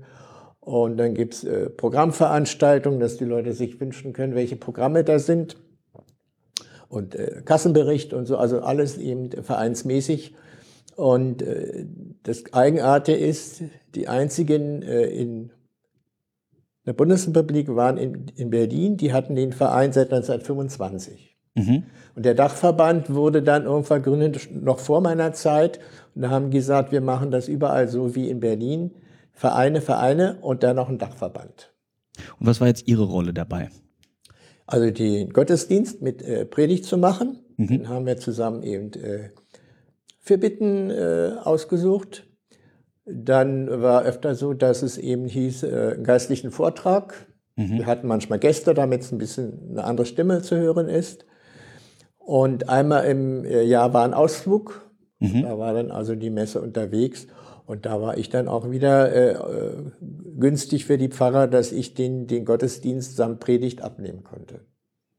[0.60, 5.56] Und dann gibt es Programmveranstaltungen, dass die Leute sich wünschen können, welche Programme da sind.
[6.88, 10.34] Und Kassenbericht und so, also alles eben vereinsmäßig.
[10.96, 11.44] Und
[12.24, 13.62] das Eigenartige ist,
[13.94, 15.52] die einzigen in
[16.86, 21.36] der Bundesrepublik waren in, in Berlin, die hatten den Verein seit 1925.
[21.56, 21.84] Mhm.
[22.14, 25.80] Und der Dachverband wurde dann irgendwann gegründet, noch vor meiner Zeit.
[26.14, 28.92] Und da haben gesagt, wir machen das überall so wie in Berlin.
[29.32, 31.72] Vereine, Vereine und dann noch ein Dachverband.
[32.38, 33.68] Und was war jetzt Ihre Rolle dabei?
[34.66, 37.40] Also den Gottesdienst mit äh, Predigt zu machen.
[37.56, 37.66] Mhm.
[37.68, 39.30] Den haben wir zusammen eben äh,
[40.20, 42.26] für Bitten äh, ausgesucht.
[43.06, 47.14] Dann war öfter so, dass es eben hieß, äh, einen geistlichen Vortrag.
[47.54, 47.78] Mhm.
[47.78, 51.24] Wir hatten manchmal Gäste, damit es ein bisschen eine andere Stimme zu hören ist.
[52.18, 54.90] Und einmal im äh, Jahr war ein Ausflug.
[55.20, 55.42] Mhm.
[55.42, 57.28] Da war dann also die Messe unterwegs.
[57.64, 59.72] Und da war ich dann auch wieder äh, äh,
[60.38, 64.60] günstig für die Pfarrer, dass ich den, den Gottesdienst samt Predigt abnehmen konnte.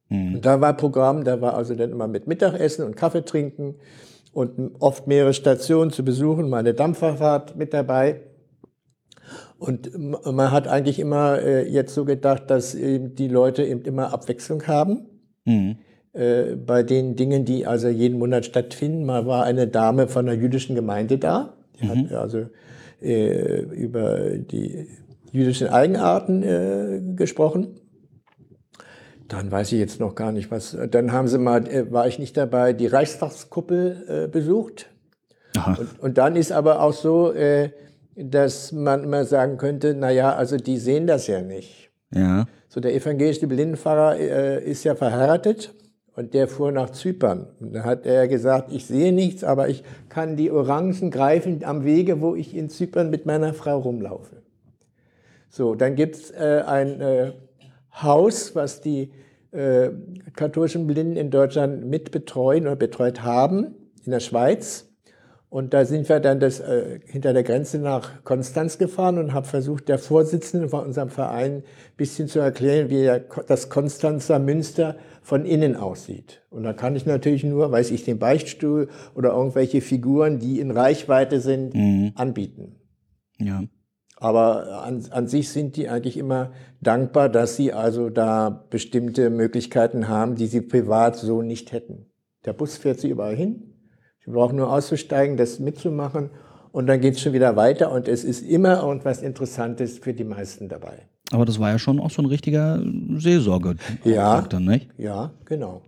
[0.09, 0.35] Mhm.
[0.35, 3.75] Und da war Programm, da war also dann immer mit Mittagessen und Kaffee trinken
[4.37, 8.21] und oft mehrere Stationen zu besuchen, meine Dampferfahrt mit dabei.
[9.57, 14.13] Und man hat eigentlich immer äh, jetzt so gedacht, dass eben die Leute eben immer
[14.13, 15.07] Abwechslung haben.
[15.45, 15.77] Mhm.
[16.13, 19.05] Äh, bei den Dingen, die also jeden Monat stattfinden.
[19.05, 21.89] Mal war eine Dame von der jüdischen Gemeinde da, die mhm.
[21.89, 22.45] hat also
[23.01, 24.85] äh, über die
[25.31, 27.69] jüdischen Eigenarten äh, gesprochen.
[29.27, 30.77] Dann weiß ich jetzt noch gar nicht, was.
[30.89, 34.87] Dann haben sie mal, äh, war ich nicht dabei, die Reichstagskuppel äh, besucht.
[35.65, 37.71] Und, und, dann ist aber auch so, äh,
[38.15, 41.89] dass man immer sagen könnte, na ja, also die sehen das ja nicht.
[42.13, 42.45] Ja.
[42.69, 45.73] So der evangelische Blindenpfarrer äh, ist ja verheiratet
[46.15, 47.47] und der fuhr nach Zypern.
[47.59, 51.85] Und da hat er gesagt, ich sehe nichts, aber ich kann die Orangen greifen am
[51.85, 54.43] Wege, wo ich in Zypern mit meiner Frau rumlaufe.
[55.49, 57.31] So, dann gibt's äh, ein äh,
[58.01, 59.11] Haus, was die
[59.51, 59.89] äh,
[60.35, 64.87] katholischen Blinden in Deutschland mitbetreuen oder betreut haben, in der Schweiz.
[65.49, 69.47] Und da sind wir dann das, äh, hinter der Grenze nach Konstanz gefahren und habe
[69.47, 71.63] versucht, der Vorsitzende von unserem Verein ein
[71.95, 76.43] bisschen zu erklären, wie der, das Konstanzer Münster von innen aussieht.
[76.49, 80.71] Und da kann ich natürlich nur, weiß ich, den Beichtstuhl oder irgendwelche Figuren, die in
[80.71, 82.11] Reichweite sind, mhm.
[82.15, 82.75] anbieten.
[83.39, 83.63] Ja.
[84.19, 86.51] Aber an, an sich sind die eigentlich immer
[86.81, 92.07] dankbar, dass sie also da bestimmte Möglichkeiten haben, die sie privat so nicht hätten.
[92.45, 93.73] Der Bus fährt sie überall hin
[94.27, 96.31] Sie brauchen nur auszusteigen, das mitzumachen
[96.73, 100.25] und dann geht es schon wieder weiter und es ist immer irgendwas Interessantes für die
[100.25, 101.07] meisten dabei.
[101.31, 102.83] Aber das war ja schon auch so ein richtiger
[103.15, 103.77] Seelsorge.
[104.03, 104.89] Ja, dann, nicht?
[104.97, 105.81] ja, genau.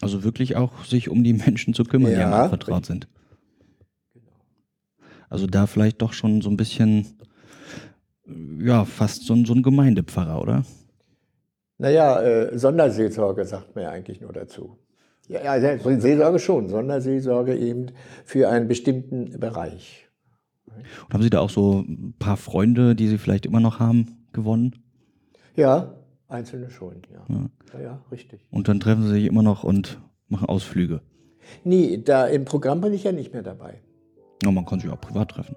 [0.00, 3.08] Also wirklich auch sich um die Menschen zu kümmern, ja, die einem vertraut sind.
[5.28, 7.18] Also da vielleicht doch schon so ein bisschen,
[8.60, 10.64] ja, fast so ein, so ein Gemeindepfarrer, oder?
[11.78, 14.78] Naja, äh, Sonderseelsorge sagt man ja eigentlich nur dazu.
[15.28, 17.86] Ja, ja, Seelsorge schon, Sonderseelsorge eben
[18.24, 20.08] für einen bestimmten Bereich.
[20.66, 24.26] Und haben Sie da auch so ein paar Freunde, die Sie vielleicht immer noch haben,
[24.32, 24.82] gewonnen?
[25.54, 25.94] Ja,
[26.28, 27.24] einzelne schon, ja.
[27.28, 28.46] Ja, ja, ja richtig.
[28.50, 31.00] Und dann treffen Sie sich immer noch und machen Ausflüge?
[31.64, 33.80] Nee, da im Programm bin ich ja nicht mehr dabei.
[34.42, 35.56] Ja, man kann sich auch privat treffen.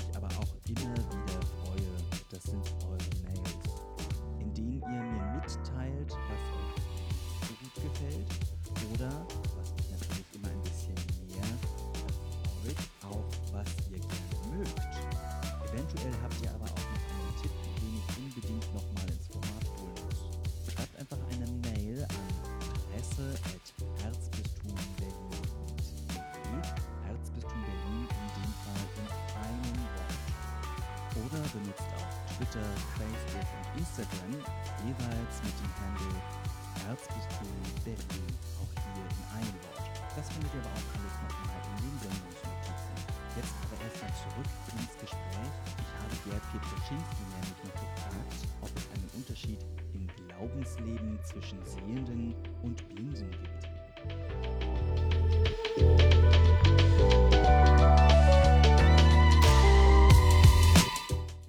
[40.21, 42.93] Das findet ihr aber auch alles nochmal in den Sendungsnotizen.
[43.41, 45.49] Jetzt aber erstmal zurück ins Gespräch.
[45.81, 48.29] Ich habe Gerd Pietroschinski nämlich noch gefragt,
[48.61, 49.57] ob es einen Unterschied
[49.95, 53.65] im Glaubensleben zwischen Sehenden und Blinden gibt.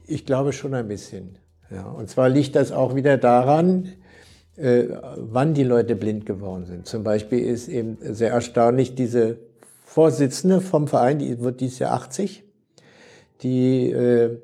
[0.07, 1.37] Ich glaube schon ein bisschen.
[1.69, 1.85] Ja.
[1.85, 3.93] Und zwar liegt das auch wieder daran,
[4.57, 4.85] äh,
[5.17, 6.87] wann die Leute blind geworden sind.
[6.87, 9.39] Zum Beispiel ist eben sehr erstaunlich, diese
[9.85, 12.45] Vorsitzende vom Verein, die wird dieses Jahr 80,
[13.43, 14.39] die äh,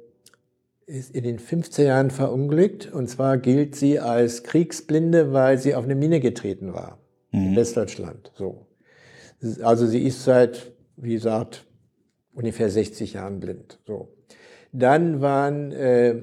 [0.87, 2.93] ist in den 15 Jahren verunglückt.
[2.93, 6.99] Und zwar gilt sie als Kriegsblinde, weil sie auf eine Mine getreten war
[7.31, 7.49] mhm.
[7.49, 8.33] in Westdeutschland.
[8.35, 8.67] So.
[9.63, 11.67] Also sie ist seit, wie gesagt,
[12.33, 13.79] ungefähr 60 Jahren blind.
[13.87, 14.09] So.
[14.73, 16.23] Dann waren äh,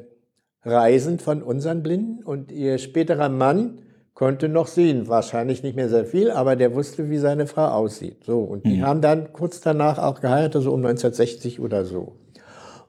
[0.65, 3.79] Reisen von unseren Blinden und ihr späterer Mann
[4.15, 8.23] konnte noch sehen, wahrscheinlich nicht mehr sehr viel, aber der wusste, wie seine Frau aussieht.
[8.25, 8.85] So und die mhm.
[8.85, 12.13] haben dann kurz danach auch geheiratet, so um 1960 oder so.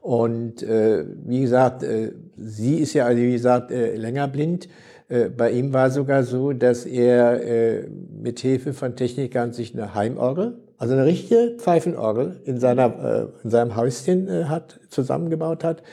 [0.01, 4.69] Und äh, wie gesagt, äh, sie ist ja, also wie gesagt, äh, länger blind.
[5.09, 9.95] Äh, bei ihm war sogar so, dass er äh, mit Hilfe von Technikern sich eine
[9.95, 15.83] Heimorgel, also eine richtige Pfeifenorgel in, seiner, äh, in seinem Häuschen äh, hat, zusammengebaut hat.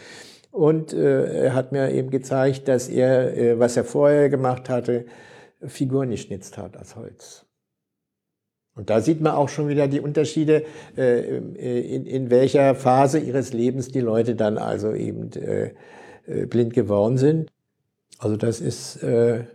[0.55, 5.05] Und äh, er hat mir eben gezeigt, dass er, äh, was er vorher gemacht hatte,
[5.67, 7.45] Figuren geschnitzt hat aus Holz.
[8.77, 10.63] Und da sieht man auch schon wieder die Unterschiede,
[10.97, 15.73] äh, in, in welcher Phase ihres Lebens die Leute dann also eben äh,
[16.27, 17.51] äh, blind geworden sind.
[18.21, 19.47] Also das ist äh,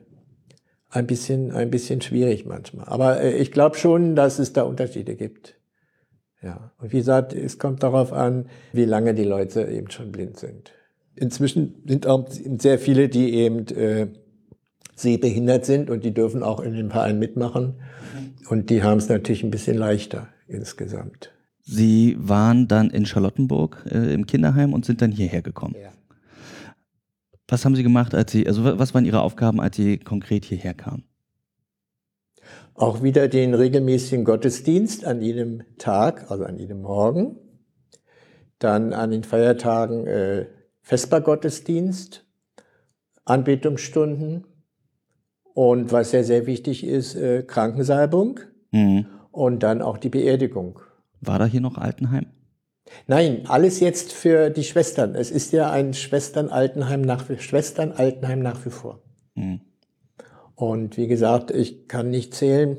[0.89, 2.89] ein bisschen, ein bisschen schwierig manchmal.
[2.89, 5.55] Aber äh, ich glaube schon, dass es da Unterschiede gibt.
[6.41, 6.73] Ja.
[6.77, 10.73] Und wie gesagt, es kommt darauf an, wie lange die Leute eben schon blind sind
[11.19, 14.07] inzwischen sind auch sehr viele, die eben äh,
[14.95, 17.75] sehbehindert sind und die dürfen auch in den Verein mitmachen.
[18.49, 21.31] Und die haben es natürlich ein bisschen leichter insgesamt.
[21.61, 25.75] Sie waren dann in Charlottenburg äh, im Kinderheim und sind dann hierher gekommen.
[25.79, 25.91] Ja.
[27.47, 30.73] Was haben Sie gemacht, als Sie, also was waren Ihre Aufgaben, als Sie konkret hierher
[30.73, 31.03] kamen?
[32.73, 37.35] Auch wieder den regelmäßigen Gottesdienst an jedem Tag, also an jedem Morgen.
[38.57, 40.45] Dann an den Feiertagen äh,
[40.89, 42.25] Vespergottesdienst,
[43.23, 44.47] Anbetungsstunden
[45.53, 48.39] und was sehr, sehr wichtig ist, äh, Krankensalbung
[48.71, 49.05] mhm.
[49.29, 50.79] und dann auch die Beerdigung.
[51.21, 52.25] War da hier noch Altenheim?
[53.05, 55.13] Nein, alles jetzt für die Schwestern.
[55.13, 59.03] Es ist ja ein Schwestern-Altenheim nach, Schwestern -Altenheim nach wie vor.
[59.35, 59.61] Mhm.
[60.55, 62.77] Und wie gesagt, ich kann nicht zählen,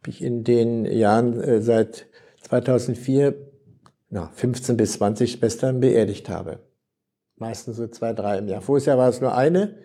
[0.00, 2.06] ob ich in den Jahren äh, seit
[2.42, 3.36] 2004
[4.10, 6.58] na, 15 bis 20 Schwestern beerdigt habe.
[7.36, 8.62] Meistens so zwei, drei im Jahr.
[8.62, 9.76] Voriges Jahr war es nur eine.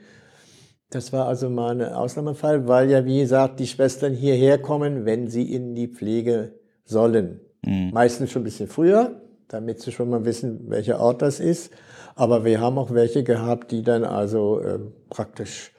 [0.90, 5.28] Das war also mal ein Ausnahmefall, weil ja, wie gesagt, die Schwestern hierher kommen, wenn
[5.28, 7.40] sie in die Pflege sollen.
[7.66, 7.92] Mhm.
[7.94, 11.72] Meistens schon ein bisschen früher, damit sie schon mal wissen, welcher Ort das ist.
[12.16, 15.74] Aber wir haben auch welche gehabt, die dann also äh, praktisch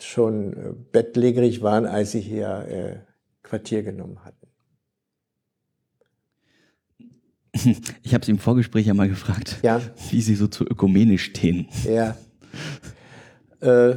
[0.00, 2.96] schon äh, bettlägerig waren, als sie hier äh,
[3.42, 4.45] Quartier genommen hatten.
[8.02, 9.80] Ich habe Sie im Vorgespräch ja mal gefragt, ja.
[10.10, 11.68] wie Sie so zu ökumenisch stehen.
[11.84, 12.16] Ja.
[13.60, 13.96] Äh,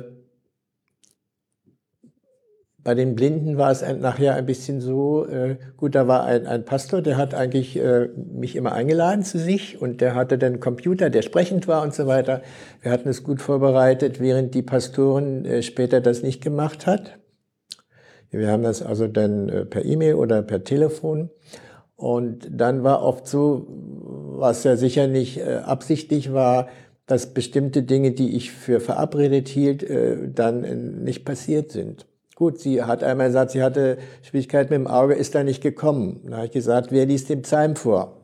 [2.81, 6.65] bei den Blinden war es nachher ein bisschen so, äh, gut, da war ein, ein
[6.65, 10.59] Pastor, der hat eigentlich äh, mich immer eingeladen zu sich und der hatte dann einen
[10.59, 12.41] Computer, der sprechend war und so weiter.
[12.81, 17.19] Wir hatten es gut vorbereitet, während die Pastoren äh, später das nicht gemacht hat.
[18.31, 21.29] Wir haben das also dann äh, per E-Mail oder per Telefon.
[21.99, 26.69] Und dann war oft so, was ja sicher nicht äh, absichtlich war,
[27.07, 32.05] dass bestimmte Dinge, die ich für verabredet hielt, äh, dann äh, nicht passiert sind.
[32.35, 36.21] Gut, sie hat einmal gesagt, sie hatte Schwierigkeiten mit dem Auge, ist da nicht gekommen.
[36.29, 38.21] Da habe ich gesagt, wer liest den Psalm vor?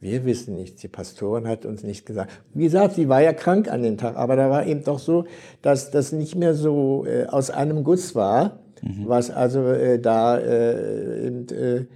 [0.00, 0.82] Wir wissen nichts.
[0.82, 2.30] Die Pastorin hat uns nicht gesagt.
[2.52, 5.24] Wie gesagt, sie war ja krank an dem Tag, aber da war eben doch so,
[5.62, 9.04] dass das nicht mehr so äh, aus einem Guss war, mhm.
[9.08, 11.86] was also äh, da äh, eben, äh,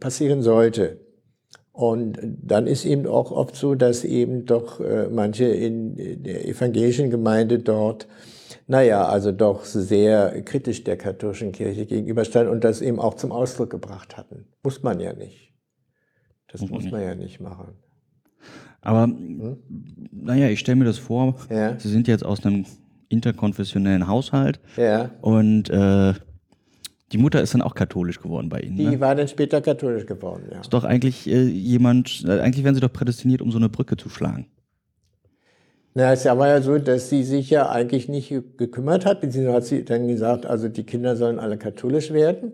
[0.00, 0.98] passieren sollte.
[1.72, 7.08] Und dann ist eben auch oft so, dass eben doch äh, manche in der evangelischen
[7.08, 8.06] Gemeinde dort,
[8.66, 13.70] naja, also doch sehr kritisch der katholischen Kirche gegenüberstanden und das eben auch zum Ausdruck
[13.70, 14.44] gebracht hatten.
[14.62, 15.54] Muss man ja nicht.
[16.48, 17.74] Das muss, muss man ja nicht machen.
[18.82, 19.56] Aber, hm?
[20.10, 21.78] naja, ich stelle mir das vor, ja.
[21.78, 22.66] Sie sind jetzt aus einem
[23.08, 25.10] interkonfessionellen Haushalt ja.
[25.22, 26.14] und äh,
[27.12, 28.76] die Mutter ist dann auch katholisch geworden bei Ihnen.
[28.76, 29.00] Die ne?
[29.00, 30.60] war dann später katholisch geworden, ja.
[30.60, 33.96] Ist doch eigentlich äh, jemand, äh, eigentlich wären Sie doch prädestiniert, um so eine Brücke
[33.96, 34.46] zu schlagen.
[35.94, 39.64] Na, es war ja so, dass sie sich ja eigentlich nicht gekümmert hat, beziehungsweise hat
[39.64, 42.52] sie dann gesagt, also die Kinder sollen alle katholisch werden.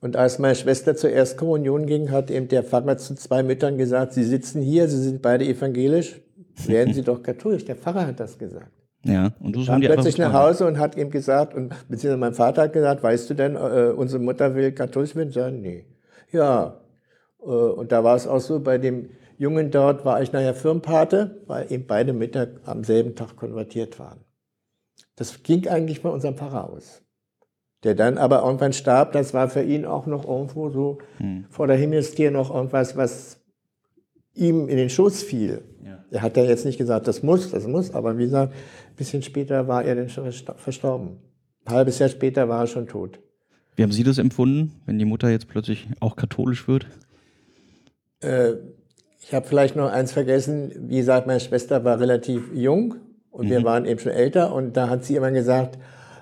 [0.00, 4.12] Und als meine Schwester zur Erstkommunion ging, hat eben der Pfarrer zu zwei Müttern gesagt,
[4.12, 6.20] sie sitzen hier, sie sind beide evangelisch,
[6.66, 7.64] werden sie doch katholisch.
[7.64, 8.70] Der Pfarrer hat das gesagt.
[9.04, 12.62] Ja, und du kam plötzlich nach Hause und hat ihm gesagt, und beziehungsweise mein Vater
[12.62, 15.32] hat gesagt, weißt du denn, äh, unsere Mutter will katholisch werden?
[15.32, 15.86] Sagen, nee.
[16.32, 16.80] Ja,
[17.40, 21.42] äh, und da war es auch so, bei dem Jungen dort war ich nachher Firmenpate,
[21.46, 24.24] weil eben beide Mütter am selben Tag konvertiert waren.
[25.14, 27.02] Das ging eigentlich von unserem Pfarrer aus.
[27.84, 29.12] der dann aber irgendwann starb.
[29.12, 31.46] Das war für ihn auch noch irgendwo so hm.
[31.48, 33.40] vor der Himmelstier noch irgendwas, was
[34.38, 35.62] ihm in den Schoß fiel.
[35.84, 36.04] Ja.
[36.10, 39.22] Er hat ja jetzt nicht gesagt, das muss, das muss, aber wie gesagt, ein bisschen
[39.22, 41.18] später war er dann schon verstorben.
[41.64, 43.18] Ein halbes Jahr später war er schon tot.
[43.76, 46.86] Wie haben Sie das empfunden, wenn die Mutter jetzt plötzlich auch katholisch wird?
[48.20, 48.54] Äh,
[49.20, 50.72] ich habe vielleicht noch eins vergessen.
[50.88, 52.96] Wie gesagt, meine Schwester war relativ jung
[53.30, 53.50] und mhm.
[53.50, 54.54] wir waren eben schon älter.
[54.54, 55.78] Und da hat sie immer gesagt,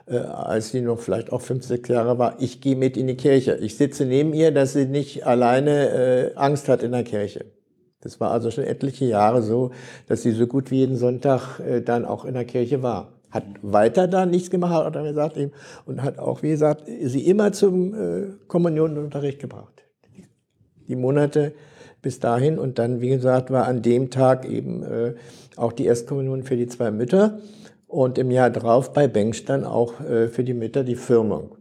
[0.07, 3.17] äh, als sie noch vielleicht auch fünf, sechs Jahre war, ich gehe mit in die
[3.17, 3.57] Kirche.
[3.57, 7.47] Ich sitze neben ihr, dass sie nicht alleine äh, Angst hat in der Kirche.
[8.07, 9.73] Das war also schon etliche Jahre so,
[10.07, 13.45] dass sie so gut wie jeden Sonntag äh, dann auch in der Kirche war hat
[13.61, 15.39] weiter da nichts gemacht, hat er gesagt,
[15.85, 19.85] und hat auch, wie gesagt, sie immer zum äh, Kommunionunterricht gebracht.
[20.89, 21.53] Die Monate
[22.03, 25.15] bis dahin und dann, wie gesagt, war an dem Tag eben äh,
[25.57, 27.41] auch die Erstkommunion für die zwei Mütter
[27.89, 31.57] und im Jahr drauf bei Bengsch dann auch äh, für die Mütter die Firmung.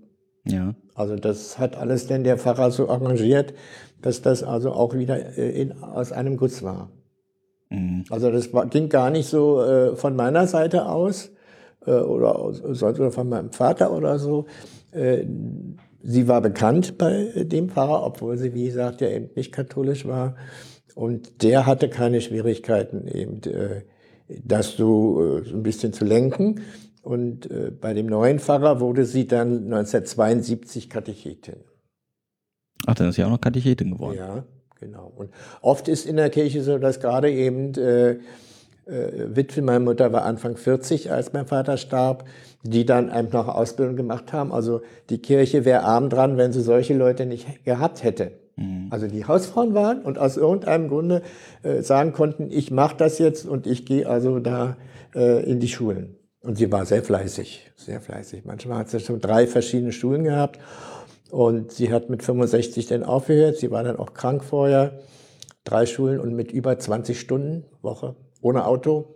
[0.46, 0.76] Ja.
[0.94, 3.54] Also das hat alles denn der Pfarrer so arrangiert,
[4.06, 6.92] dass das also auch wieder äh, in, aus einem Guss war.
[7.72, 8.06] Mhm.
[8.12, 11.32] Also das war, ging gar nicht so äh, von meiner Seite aus,
[11.88, 14.46] äh, oder sonst oder von meinem Vater oder so.
[14.92, 15.26] Äh,
[16.04, 20.36] sie war bekannt bei dem Pfarrer, obwohl sie, wie gesagt, ja eben nicht katholisch war.
[20.94, 23.82] Und der hatte keine Schwierigkeiten, eben äh,
[24.28, 26.62] das so, so ein bisschen zu lenken.
[27.04, 27.48] Und
[27.80, 31.58] bei dem neuen Pfarrer wurde sie dann 1972 Katechetin.
[32.86, 34.18] Ach, dann ist sie auch noch Katechetin geworden.
[34.18, 34.44] Ja,
[34.80, 35.12] genau.
[35.16, 35.30] Und
[35.62, 38.18] oft ist in der Kirche so, dass gerade eben äh,
[38.86, 39.62] äh, Witwe.
[39.62, 42.26] Meine Mutter war Anfang 40, als mein Vater starb,
[42.64, 44.52] die dann einfach Ausbildung gemacht haben.
[44.52, 48.32] Also die Kirche wäre arm dran, wenn sie solche Leute nicht gehabt hätte.
[48.56, 48.88] Mhm.
[48.90, 51.22] Also die Hausfrauen waren und aus irgendeinem Grunde
[51.64, 54.78] äh, sagen konnten, ich mache das jetzt und ich gehe also da
[55.14, 56.16] äh, in die Schulen.
[56.42, 58.46] Und sie war sehr fleißig, sehr fleißig.
[58.46, 60.60] Manchmal hat sie schon drei verschiedene Schulen gehabt
[61.32, 63.58] und sie hat mit 65 dann aufgehört.
[63.58, 65.00] Sie war dann auch krank vorher.
[65.64, 69.16] Drei Schulen und mit über 20 Stunden Woche ohne Auto.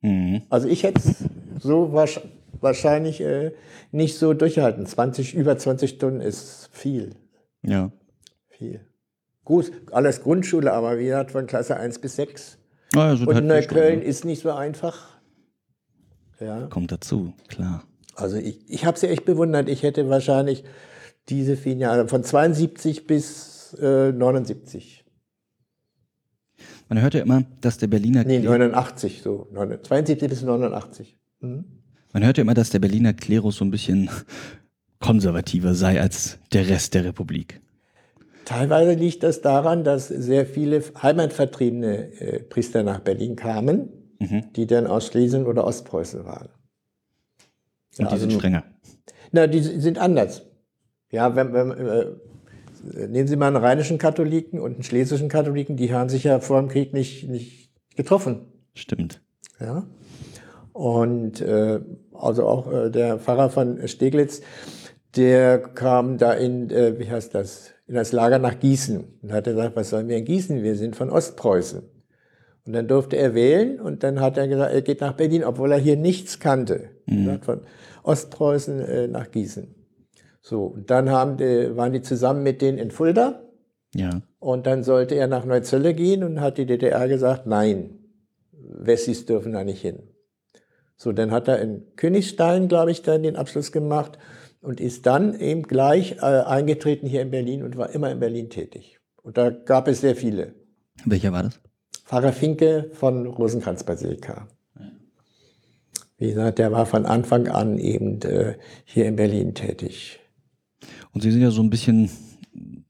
[0.00, 0.42] Mhm.
[0.48, 1.24] Also ich hätte es
[1.60, 3.52] so wahrscheinlich äh,
[3.90, 4.86] nicht so durchhalten.
[4.86, 7.14] 20, über 20 Stunden ist viel.
[7.62, 7.92] Ja.
[8.48, 8.80] Viel.
[9.44, 12.58] Gut, alles Grundschule, aber wie gesagt, von Klasse 1 bis 6.
[12.94, 15.20] Ah, ja, so Und Neukölln ist nicht so einfach.
[16.40, 16.66] Ja.
[16.66, 17.84] Kommt dazu, klar.
[18.14, 19.68] Also ich, ich habe sie echt bewundert.
[19.68, 20.64] Ich hätte wahrscheinlich
[21.28, 25.02] diese vielen Jahre, von 72 bis äh, 79
[26.92, 28.22] man hört ja immer, dass der Berliner.
[28.22, 29.48] Nee, 89, so.
[29.50, 31.16] 72 bis 89.
[31.40, 31.64] Mhm.
[32.12, 34.10] Man hört ja immer, dass der Berliner Klerus so ein bisschen
[35.00, 37.62] konservativer sei als der Rest der Republik.
[38.44, 44.52] Teilweise liegt das daran, dass sehr viele heimatvertriebene äh, Priester nach Berlin kamen, mhm.
[44.54, 46.50] die dann aus Schlesien oder Ostpreußen waren.
[47.96, 48.64] Und ja, die also, sind strenger.
[49.30, 50.42] Na, die sind anders.
[51.12, 52.06] Ja, wenn, wenn, äh,
[53.06, 56.58] nehmen Sie mal einen rheinischen Katholiken und einen schlesischen Katholiken, die haben sich ja vor
[56.58, 58.46] dem Krieg nicht, nicht getroffen.
[58.74, 59.20] Stimmt.
[59.60, 59.86] Ja.
[60.72, 61.80] Und äh,
[62.12, 64.40] also auch äh, der Pfarrer von Steglitz,
[65.16, 69.44] der kam da in, äh, wie heißt das, in das Lager nach Gießen und hat
[69.44, 70.62] gesagt, was sollen wir in Gießen?
[70.62, 71.82] Wir sind von Ostpreußen.
[72.64, 75.72] Und dann durfte er wählen und dann hat er gesagt, er geht nach Berlin, obwohl
[75.72, 76.90] er hier nichts kannte.
[77.06, 77.42] Mhm.
[77.42, 77.60] Von
[78.02, 79.74] Ostpreußen äh, nach Gießen.
[80.42, 83.42] So, und dann haben die, waren die zusammen mit denen in Fulda.
[83.94, 84.22] Ja.
[84.40, 87.98] Und dann sollte er nach Neuzölle gehen und hat die DDR gesagt, nein,
[88.52, 90.02] Wessis dürfen da nicht hin.
[90.96, 94.18] So, dann hat er in Königstein, glaube ich, dann den Abschluss gemacht
[94.60, 98.50] und ist dann eben gleich äh, eingetreten hier in Berlin und war immer in Berlin
[98.50, 98.98] tätig.
[99.22, 100.54] Und da gab es sehr viele.
[101.04, 101.60] Welcher war das?
[102.04, 104.48] Pfarrer Finke von Rosenkranz-Basilika.
[106.18, 110.20] Wie gesagt, der war von Anfang an eben äh, hier in Berlin tätig.
[111.12, 112.10] Und Sie sind ja so ein bisschen,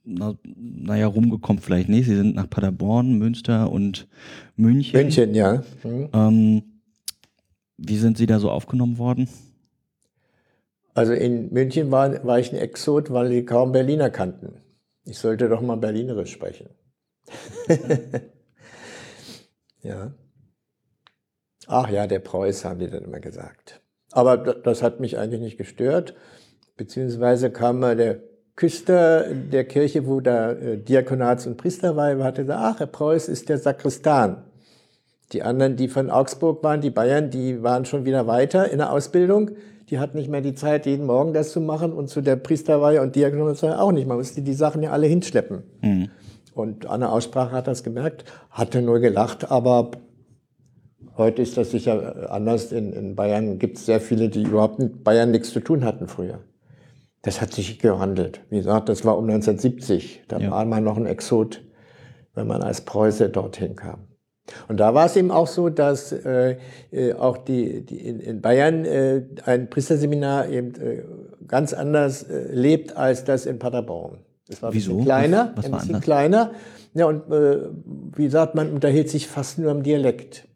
[0.05, 2.07] na, naja, rumgekommen vielleicht nicht.
[2.07, 4.07] Sie sind nach Paderborn, Münster und
[4.57, 4.99] München.
[4.99, 5.63] München, ja.
[5.83, 6.09] Mhm.
[6.13, 6.63] Ähm,
[7.77, 9.29] wie sind Sie da so aufgenommen worden?
[10.95, 14.61] Also in München war, war ich ein Exot, weil sie kaum Berliner kannten.
[15.05, 16.69] Ich sollte doch mal Berlinerisch sprechen.
[19.83, 20.13] ja.
[21.67, 23.81] Ach ja, der Preuß, haben die dann immer gesagt.
[24.11, 26.15] Aber das hat mich eigentlich nicht gestört.
[26.77, 28.21] Beziehungsweise kam mal der
[28.57, 33.49] Küster der Kirche, wo da äh, Diakonats- und Priesterweihe hatte gesagt, ach, Herr Preuß ist
[33.49, 34.45] der Sakristan.
[35.33, 38.93] Die anderen, die von Augsburg waren, die Bayern, die waren schon wieder weiter in der
[38.93, 39.53] Ausbildung.
[39.89, 43.01] Die hatten nicht mehr die Zeit, jeden Morgen das zu machen und zu der Priesterweihe
[43.01, 44.07] und Diakonatsweihe auch nicht.
[44.07, 45.63] Man musste die Sachen ja alle hinschleppen.
[45.81, 46.11] Mhm.
[46.55, 49.93] Und an der Aussprache hat das gemerkt, hatte nur gelacht, aber
[51.17, 52.73] heute ist das sicher anders.
[52.73, 56.09] In, in Bayern gibt es sehr viele, die überhaupt mit Bayern nichts zu tun hatten
[56.09, 56.41] früher.
[57.23, 58.41] Das hat sich gewandelt.
[58.51, 60.25] Wie gesagt, das war um 1970.
[60.29, 60.51] Da ja.
[60.51, 61.65] war man noch ein Exot,
[62.35, 64.09] wenn man als Preuße dorthin kam.
[64.69, 66.57] Und da war es eben auch so, dass äh,
[66.91, 71.05] äh, auch die, die in, in Bayern äh, ein Priesterseminar eben äh,
[71.47, 74.19] ganz anders äh, lebt als das in Paderborn.
[74.49, 74.93] Das war ein Wieso?
[74.93, 76.03] bisschen kleiner, Was ein bisschen anders?
[76.03, 76.51] kleiner.
[76.95, 77.69] Ja, und äh,
[78.17, 80.49] wie gesagt, man unterhielt sich fast nur im Dialekt.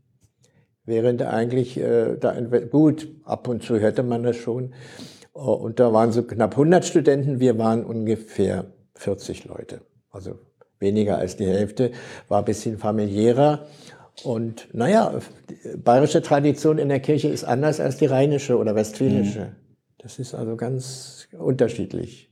[0.84, 2.38] Während eigentlich äh, da
[2.70, 4.74] gut, ab und zu hörte man das schon.
[5.38, 8.64] Oh, und da waren so knapp 100 Studenten, wir waren ungefähr
[8.94, 9.82] 40 Leute.
[10.10, 10.38] Also
[10.78, 11.92] weniger als die Hälfte,
[12.28, 13.66] war ein bisschen familiärer.
[14.24, 15.12] Und naja,
[15.76, 19.40] bayerische Tradition in der Kirche ist anders als die rheinische oder westfälische.
[19.40, 19.56] Mhm.
[19.98, 22.30] Das ist also ganz unterschiedlich.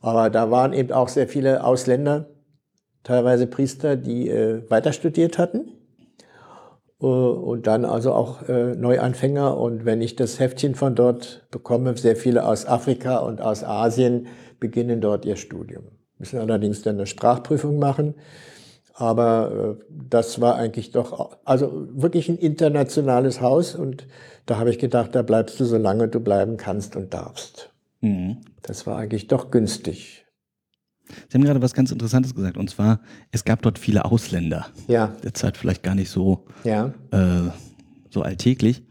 [0.00, 2.30] Aber da waren eben auch sehr viele Ausländer,
[3.04, 5.70] teilweise Priester, die äh, weiter studiert hatten.
[6.98, 9.58] Uh, und dann also auch äh, Neuanfänger.
[9.58, 14.28] Und wenn ich das Heftchen von dort bekomme, sehr viele aus Afrika und aus Asien
[14.60, 15.84] beginnen dort ihr Studium
[16.18, 18.14] müssen allerdings dann eine Sprachprüfung machen.
[18.94, 24.06] Aber äh, das war eigentlich doch, also wirklich ein internationales Haus und
[24.46, 27.70] da habe ich gedacht, da bleibst du so lange du bleiben kannst und darfst.
[28.00, 28.38] Mhm.
[28.62, 30.25] Das war eigentlich doch günstig.
[31.28, 33.00] Sie haben gerade was ganz Interessantes gesagt und zwar,
[33.30, 34.66] es gab dort viele Ausländer.
[34.88, 35.14] Ja.
[35.22, 36.92] Derzeit vielleicht gar nicht so, ja.
[37.10, 37.50] äh,
[38.10, 38.82] so alltäglich.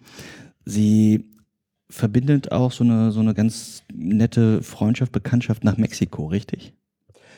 [0.66, 1.30] Sie
[1.90, 6.74] verbindet auch so eine, so eine ganz nette Freundschaft, Bekanntschaft nach Mexiko, richtig?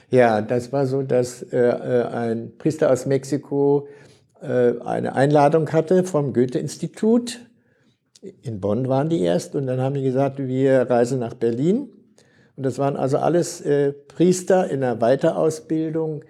[0.10, 3.88] Ja, das war so, dass äh, äh, ein Priester aus Mexiko
[4.42, 7.40] äh, eine Einladung hatte vom Goethe-Institut.
[8.42, 11.90] In Bonn waren die erst und dann haben die gesagt, wir reisen nach Berlin.
[12.58, 16.26] Und das waren also alles äh, Priester in der Weiterausbildung,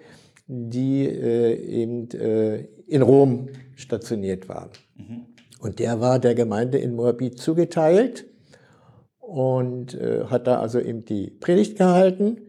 [0.46, 4.70] die äh, eben äh, in Rom stationiert waren.
[4.96, 5.26] Mhm.
[5.60, 8.26] Und der war der Gemeinde in Moabit zugeteilt
[9.18, 12.42] und äh, hat da also eben die Predigt gehalten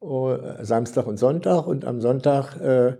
[0.00, 1.66] Oh, Samstag und Sonntag.
[1.66, 2.96] Und am Sonntag äh,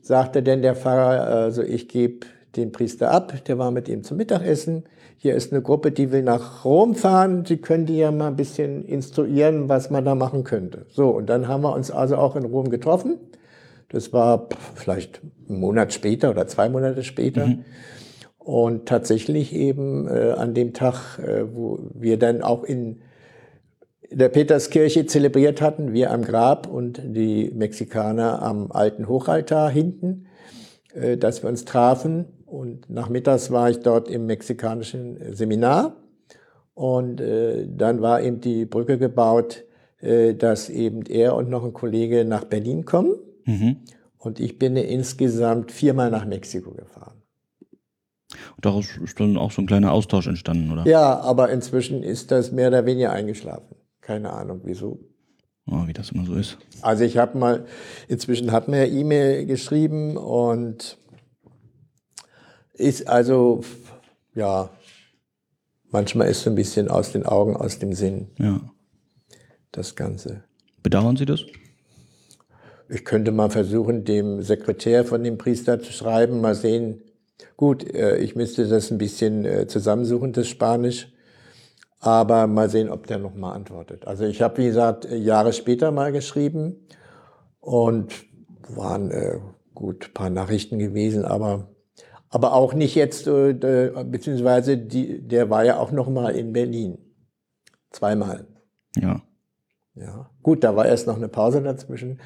[0.00, 4.16] sagte denn der Pfarrer, also ich gebe den Priester ab, der war mit ihm zum
[4.16, 4.84] Mittagessen.
[5.20, 7.44] Hier ist eine Gruppe, die will nach Rom fahren.
[7.44, 10.86] Sie können die ja mal ein bisschen instruieren, was man da machen könnte.
[10.90, 13.18] So, und dann haben wir uns also auch in Rom getroffen.
[13.88, 17.46] Das war vielleicht einen Monat später oder zwei Monate später.
[17.46, 17.64] Mhm.
[18.38, 23.00] Und tatsächlich eben äh, an dem Tag, äh, wo wir dann auch in
[24.12, 30.26] der Peterskirche zelebriert hatten, wir am Grab und die Mexikaner am alten Hochaltar hinten,
[30.94, 32.26] äh, dass wir uns trafen.
[32.50, 35.96] Und nachmittags war ich dort im mexikanischen Seminar.
[36.74, 39.64] Und äh, dann war eben die Brücke gebaut,
[40.00, 43.16] äh, dass eben er und noch ein Kollege nach Berlin kommen.
[43.44, 43.76] Mhm.
[44.16, 47.22] Und ich bin insgesamt viermal nach Mexiko gefahren.
[48.56, 50.86] Und daraus ist dann auch so ein kleiner Austausch entstanden, oder?
[50.86, 53.76] Ja, aber inzwischen ist das mehr oder weniger eingeschlafen.
[54.00, 55.00] Keine Ahnung wieso.
[55.70, 56.58] Oh, wie das immer so ist.
[56.80, 57.66] Also ich habe mal,
[58.08, 60.97] inzwischen hat mir E-Mail geschrieben und
[62.78, 63.62] ist also,
[64.34, 64.70] ja,
[65.90, 68.28] manchmal ist so ein bisschen aus den Augen, aus dem Sinn.
[68.38, 68.60] Ja.
[69.72, 70.44] Das Ganze.
[70.82, 71.44] Bedauern Sie das?
[72.88, 77.02] Ich könnte mal versuchen, dem Sekretär von dem Priester zu schreiben, mal sehen.
[77.56, 81.12] Gut, äh, ich müsste das ein bisschen äh, zusammensuchen, das Spanisch.
[82.00, 84.06] Aber mal sehen, ob der nochmal antwortet.
[84.06, 86.76] Also ich habe, wie gesagt, Jahre später mal geschrieben
[87.60, 88.14] und
[88.68, 89.38] waren äh,
[89.74, 91.68] gut paar Nachrichten gewesen, aber
[92.30, 93.54] aber auch nicht jetzt, äh,
[94.04, 96.98] beziehungsweise die, der war ja auch noch mal in Berlin.
[97.90, 98.46] Zweimal.
[98.96, 99.22] Ja.
[99.94, 100.30] Ja.
[100.42, 102.20] Gut, da war erst noch eine Pause dazwischen.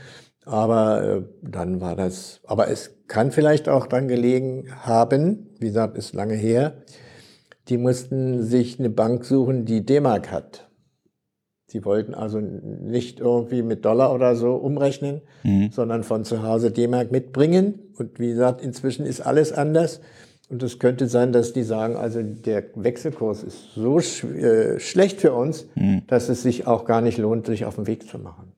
[0.44, 5.96] Aber äh, dann war das, aber es kann vielleicht auch dann gelegen haben, wie gesagt,
[5.96, 6.82] ist lange her,
[7.68, 10.68] die mussten sich eine Bank suchen, die D-Mark hat.
[11.72, 15.70] Sie wollten also nicht irgendwie mit Dollar oder so umrechnen, mhm.
[15.72, 17.78] sondern von zu Hause D-Mark mitbringen.
[17.96, 20.02] Und wie gesagt, inzwischen ist alles anders.
[20.50, 25.22] Und es könnte sein, dass die sagen, also der Wechselkurs ist so sch äh, schlecht
[25.22, 26.02] für uns, mhm.
[26.08, 28.52] dass es sich auch gar nicht lohnt, sich auf den Weg zu machen.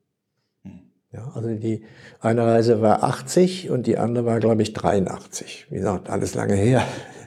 [0.65, 0.81] Mhm.
[1.13, 1.85] Ja, also die
[2.19, 5.69] eine Reise war 80 und die andere war, glaube ich, 83.
[5.71, 6.83] Wie gesagt, alles lange her.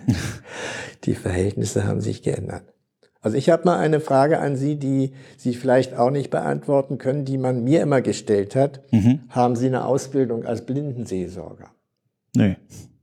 [1.05, 2.63] die Verhältnisse haben sich geändert.
[3.28, 7.25] Also ich habe mal eine Frage an Sie, die Sie vielleicht auch nicht beantworten können,
[7.25, 8.82] die man mir immer gestellt hat.
[8.93, 9.19] Mhm.
[9.28, 11.69] Haben Sie eine Ausbildung als Blindenseelsorger?
[12.34, 12.55] Nee.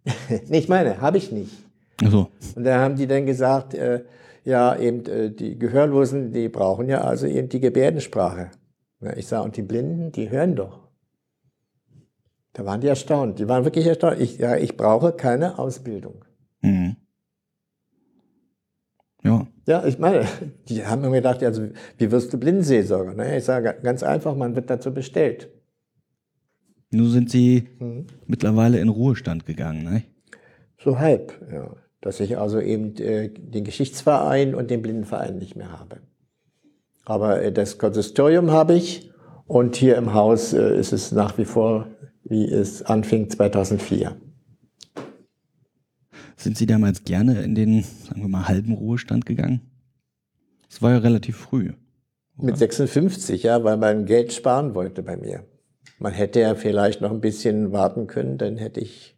[0.48, 1.52] ich meine, habe ich nicht.
[2.02, 2.28] Ach so.
[2.56, 4.04] Und da haben die dann gesagt, äh,
[4.46, 8.50] ja, eben äh, die Gehörlosen, die brauchen ja also eben die Gebärdensprache.
[9.02, 10.88] Ja, ich sage, und die Blinden, die hören doch.
[12.54, 13.40] Da waren die erstaunt.
[13.40, 14.18] Die waren wirklich erstaunt.
[14.22, 16.24] Ich, ja, ich brauche keine Ausbildung.
[16.62, 16.96] Mhm.
[19.24, 19.46] Ja.
[19.66, 20.26] Ja, ich meine,
[20.68, 23.14] die haben mir gedacht, also, wie wirst du Blindenseelsorger?
[23.14, 23.38] Ne?
[23.38, 25.48] Ich sage ganz einfach, man wird dazu bestellt.
[26.90, 28.06] Nun sind Sie hm.
[28.26, 30.02] mittlerweile in Ruhestand gegangen, ne?
[30.78, 31.74] So halb, ja.
[32.00, 36.00] Dass ich also eben äh, den Geschichtsverein und den Blindenverein nicht mehr habe.
[37.06, 39.10] Aber äh, das Konsistorium habe ich
[39.46, 41.88] und hier im Haus äh, ist es nach wie vor,
[42.24, 44.16] wie es anfing 2004.
[46.44, 49.62] Sind Sie damals gerne in den, sagen wir mal, halben Ruhestand gegangen?
[50.68, 51.70] Das war ja relativ früh.
[52.36, 52.44] Oder?
[52.44, 55.46] Mit 56, ja, weil man Geld sparen wollte bei mir.
[55.98, 59.16] Man hätte ja vielleicht noch ein bisschen warten können, dann hätte ich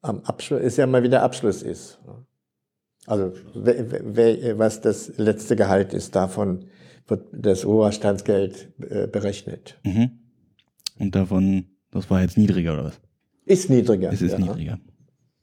[0.00, 2.00] am Abschluss, ist ja mal wieder Abschluss ist.
[3.06, 6.64] Also was das letzte Gehalt ist, davon
[7.06, 9.78] wird das Ruhestandsgeld äh, berechnet.
[9.84, 10.18] Mhm.
[10.98, 13.00] Und davon, das war jetzt niedriger oder was?
[13.44, 14.10] Ist niedriger.
[14.12, 14.38] Es ist ja.
[14.38, 14.80] niedriger.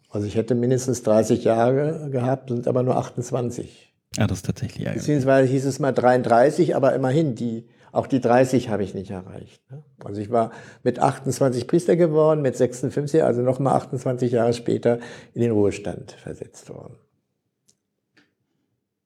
[0.09, 3.93] Also ich hätte mindestens 30 Jahre gehabt, sind aber nur 28.
[4.17, 5.03] Ja, das ist tatsächlich ärgerlich.
[5.03, 9.61] Beziehungsweise hieß es mal 33, aber immerhin, die, auch die 30 habe ich nicht erreicht.
[9.69, 9.83] Ne?
[10.03, 10.51] Also ich war
[10.83, 14.99] mit 28 Priester geworden, mit 56, also nochmal 28 Jahre später
[15.33, 16.95] in den Ruhestand versetzt worden.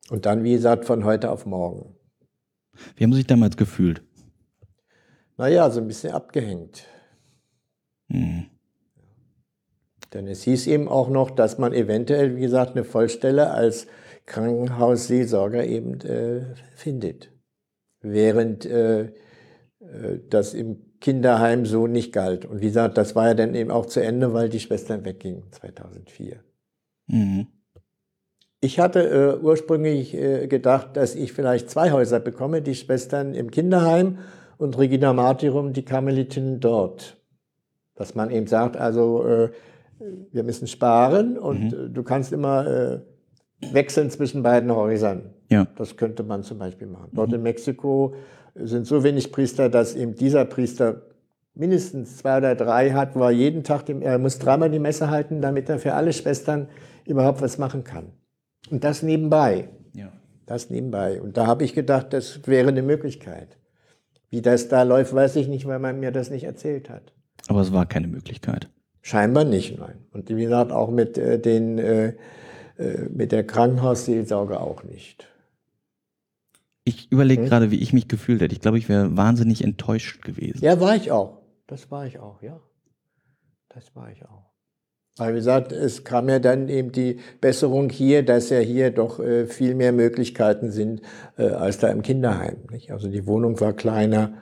[0.10, 1.96] Und dann, wie gesagt, von heute auf morgen.
[2.96, 4.02] Wie haben Sie sich damals gefühlt?
[5.38, 6.86] Naja, so ein bisschen abgehängt.
[8.10, 8.46] Hm.
[10.14, 13.88] Denn es hieß eben auch noch, dass man eventuell, wie gesagt, eine Vollstelle als
[14.26, 16.42] Krankenhausseelsorger eben äh,
[16.76, 17.32] findet.
[18.02, 19.12] Während äh,
[19.84, 22.46] äh, das im Kinderheim so nicht galt.
[22.46, 25.44] Und wie gesagt, das war ja dann eben auch zu Ende, weil die Schwestern weggingen
[25.52, 26.38] 2004.
[27.08, 27.48] Mhm.
[28.62, 33.52] Ich hatte äh, ursprünglich äh, gedacht, dass ich vielleicht zwei Häuser bekomme, die Schwestern im
[33.52, 34.20] Kinderheim
[34.58, 37.18] und Regina Martyrum, die Karmelitinnen dort.
[37.96, 39.50] Dass man eben sagt, also äh,
[40.32, 41.86] wir müssen sparen und mhm.
[41.86, 43.00] Äh, du kannst immer äh,
[43.72, 45.32] wechseln zwischen beiden Häusern.
[45.50, 45.68] Ja.
[45.76, 47.10] Das könnte man zum Beispiel machen.
[47.14, 47.36] Dort mhm.
[47.36, 48.16] in Mexiko
[48.56, 51.04] sind so wenig Priester, dass eben dieser Priester
[51.56, 55.42] mindestens zwei oder drei hat, er jeden Tag, dem, er muss dreimal die Messe halten,
[55.42, 56.68] damit er für alle Schwestern
[57.06, 58.06] überhaupt was machen kann.
[58.70, 59.70] Und das nebenbei.
[59.94, 60.12] Ja.
[60.46, 61.22] Das nebenbei.
[61.22, 63.58] Und da habe ich gedacht, das wäre eine Möglichkeit.
[64.30, 67.14] Wie das da läuft, weiß ich nicht, weil man mir das nicht erzählt hat.
[67.48, 68.70] Aber es war keine Möglichkeit.
[69.06, 69.98] Scheinbar nicht, nein.
[70.12, 72.14] Und wie gesagt, auch mit, äh, den, äh,
[72.78, 75.28] äh, mit der Krankenhausseelsorge auch nicht.
[76.86, 77.50] Ich überlege hm?
[77.50, 78.56] gerade, wie ich mich gefühlt hätte.
[78.56, 80.64] Ich glaube, ich wäre wahnsinnig enttäuscht gewesen.
[80.64, 81.42] Ja, war ich auch.
[81.68, 82.62] Das war ich auch, ja.
[83.68, 84.54] Das war ich auch.
[85.18, 89.20] Aber wie gesagt, es kam ja dann eben die Besserung hier, dass ja hier doch
[89.20, 91.02] äh, viel mehr Möglichkeiten sind
[91.38, 92.68] äh, als da im Kinderheim.
[92.72, 92.92] Nicht?
[92.92, 94.38] Also die Wohnung war kleiner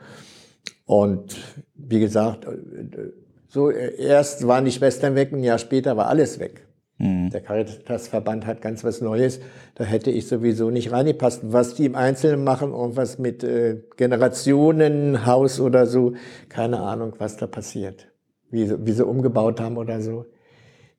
[0.85, 1.35] und
[1.73, 3.11] wie gesagt, äh,
[3.51, 6.65] so, äh, erst waren die Schwestern weg, ein Jahr später war alles weg.
[6.99, 7.31] Mhm.
[7.31, 9.41] Der Caritas-Verband hat ganz was Neues.
[9.75, 11.41] Da hätte ich sowieso nicht reingepasst.
[11.43, 16.13] Was die im Einzelnen machen und was mit äh, Generationenhaus oder so,
[16.47, 18.07] keine Ahnung, was da passiert.
[18.51, 20.25] Wie, wie sie umgebaut haben oder so,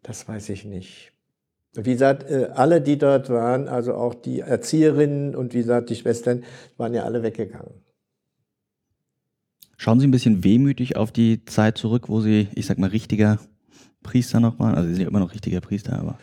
[0.03, 1.13] das weiß ich nicht.
[1.75, 5.97] Wie gesagt, äh, alle, die dort waren, also auch die Erzieherinnen und wie gesagt, die
[5.97, 6.45] Schwestern,
[6.77, 7.82] waren ja alle weggegangen.
[9.83, 13.41] Schauen Sie ein bisschen wehmütig auf die Zeit zurück, wo Sie, ich sag mal, richtiger
[14.05, 14.77] Priester noch waren?
[14.77, 16.19] Also Sie sind ja immer noch richtiger Priester, aber.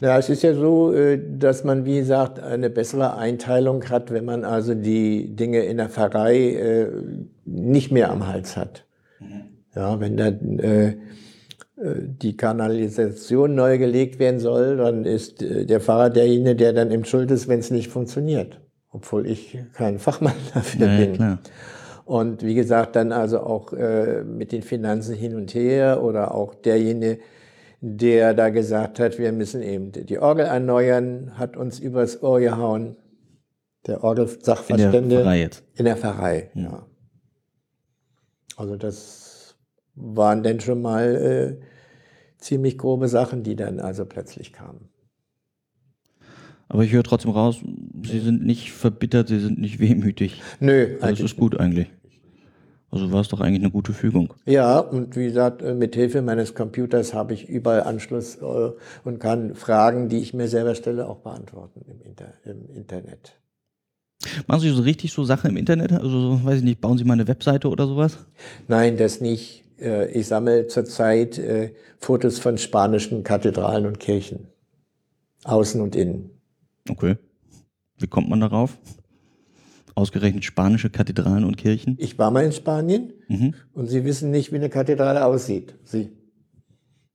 [0.00, 4.24] Ja, es ist ja so, äh, dass man, wie gesagt, eine bessere Einteilung hat, wenn
[4.24, 6.88] man also die Dinge in der Pfarrei äh,
[7.44, 8.84] nicht mehr am Hals hat.
[9.20, 9.42] Mhm.
[9.76, 10.96] Ja, wenn dann äh,
[11.76, 17.30] die Kanalisation neu gelegt werden soll, dann ist der Pfarrer derjenige, der dann im Schuld
[17.30, 18.60] ist, wenn es nicht funktioniert.
[18.90, 21.12] Obwohl ich kein Fachmann dafür ja, bin.
[21.12, 21.38] Klar.
[22.04, 26.54] Und wie gesagt, dann also auch äh, mit den Finanzen hin und her oder auch
[26.54, 27.20] derjenige,
[27.80, 32.96] der da gesagt hat, wir müssen eben die Orgel erneuern, hat uns übers Ohr gehauen.
[33.86, 34.98] Der Orgelsachverstände.
[34.98, 35.64] In der Pfarrei jetzt.
[35.74, 36.62] In der Pfarrei, ja.
[36.62, 36.86] ja.
[38.56, 39.56] Also das
[39.94, 41.14] waren dann schon mal
[41.60, 41.64] äh,
[42.38, 44.88] ziemlich grobe Sachen, die dann also plötzlich kamen.
[46.68, 47.58] Aber ich höre trotzdem raus,
[48.04, 50.42] Sie sind nicht verbittert, Sie sind nicht wehmütig.
[50.60, 51.88] Nö, also das ist gut eigentlich.
[52.94, 54.32] Also war es doch eigentlich eine gute Fügung.
[54.46, 58.70] Ja, und wie gesagt, äh, mit Hilfe meines Computers habe ich überall Anschluss äh,
[59.02, 63.32] und kann Fragen, die ich mir selber stelle, auch beantworten im, Inter im Internet.
[64.46, 65.90] Machen Sie so richtig so Sachen im Internet?
[65.90, 68.18] Also, weiß ich nicht, bauen Sie mal eine Webseite oder sowas?
[68.68, 69.64] Nein, das nicht.
[69.80, 71.40] Äh, ich sammle zurzeit
[71.98, 74.46] Fotos von spanischen Kathedralen und Kirchen.
[75.42, 76.33] Außen und innen.
[76.88, 77.16] Okay.
[77.98, 78.78] Wie kommt man darauf?
[79.94, 81.96] Ausgerechnet spanische Kathedralen und Kirchen?
[82.00, 83.54] Ich war mal in Spanien mhm.
[83.72, 85.74] und Sie wissen nicht, wie eine Kathedrale aussieht.
[85.84, 86.10] Sie.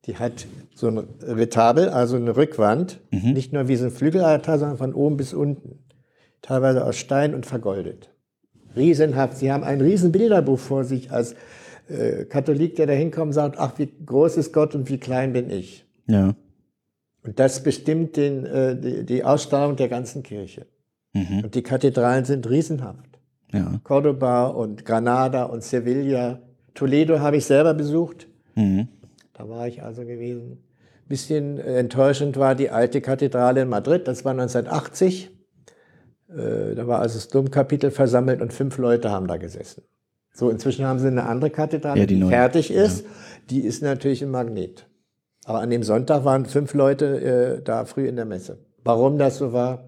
[0.06, 3.34] Die hat so ein Retabel, also eine Rückwand, mhm.
[3.34, 5.80] nicht nur wie so ein Flügelaltar, sondern von oben bis unten.
[6.42, 8.10] Teilweise aus Stein und vergoldet.
[8.76, 9.38] Riesenhaft.
[9.38, 11.36] Sie haben ein Riesenbilderbuch vor sich als
[11.90, 15.34] äh, Katholik, der da hinkommt und sagt, ach, wie groß ist Gott und wie klein
[15.34, 15.86] bin ich.
[16.08, 16.34] Ja.
[17.24, 20.68] Und das bestimmt den, äh, die, die Ausstrahlung der ganzen Kirche.
[21.14, 21.44] Mhm.
[21.44, 23.20] Und die Kathedralen sind riesenhaft.
[23.52, 23.80] Ja.
[23.84, 26.40] Cordoba und Granada und Sevilla.
[26.74, 28.28] Toledo habe ich selber besucht.
[28.56, 28.88] Mhm.
[29.34, 30.64] Da war ich also gewesen.
[31.08, 34.08] Bisschen enttäuschend war die alte Kathedrale in Madrid.
[34.08, 35.32] Das war 1980.
[36.30, 39.84] Äh, da war also das Domkapitel versammelt und fünf Leute haben da gesessen.
[40.32, 43.02] So, inzwischen haben sie eine andere Kathedrale, ja, die, die fertig ist.
[43.02, 43.10] Ja.
[43.50, 44.89] Die ist natürlich ein Magnet.
[45.50, 48.60] Aber an dem Sonntag waren fünf Leute äh, da früh in der Messe.
[48.84, 49.84] Warum das so war,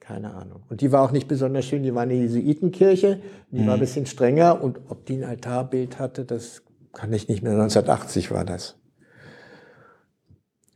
[0.00, 0.64] keine Ahnung.
[0.70, 1.84] Und die war auch nicht besonders schön.
[1.84, 3.20] Die war eine Jesuitenkirche.
[3.52, 3.68] Die mhm.
[3.68, 4.60] war ein bisschen strenger.
[4.60, 6.62] Und ob die ein Altarbild hatte, das
[6.92, 7.52] kann ich nicht mehr.
[7.52, 8.74] 1980 war das.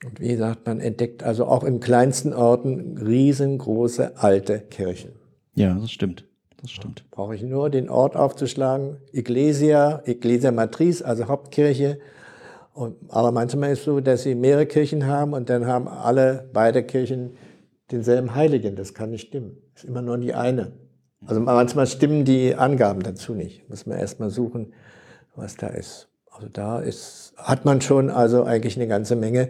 [0.05, 5.15] Und wie gesagt, man entdeckt also auch in kleinsten Orten riesengroße alte Kirchen.
[5.57, 6.29] Ja, das stimmt.
[6.63, 7.05] Das stimmt.
[7.11, 8.99] Brauche ich nur den Ort aufzuschlagen.
[9.11, 11.99] Iglesia, Iglesia Matriz, also Hauptkirche.
[12.77, 16.51] Und, aber manchmal ist es so, dass sie mehrere Kirchen haben und dann haben alle
[16.53, 17.39] beide Kirchen
[17.91, 18.77] denselben Heiligen.
[18.77, 19.57] Das kann nicht stimmen.
[19.75, 20.73] Es ist immer nur die eine.
[21.25, 23.67] Also manchmal stimmen die Angaben dazu nicht.
[23.71, 24.75] Muss man erstmal suchen,
[25.35, 26.09] was da ist.
[26.31, 29.49] Also da ist, hat man schon also eigentlich eine ganze Menge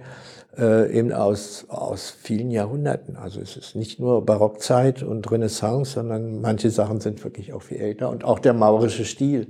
[0.57, 3.16] äh, eben aus, aus vielen Jahrhunderten.
[3.16, 7.79] Also es ist nicht nur Barockzeit und Renaissance, sondern manche Sachen sind wirklich auch viel
[7.79, 8.09] älter.
[8.09, 9.49] Und auch der maurische Stil,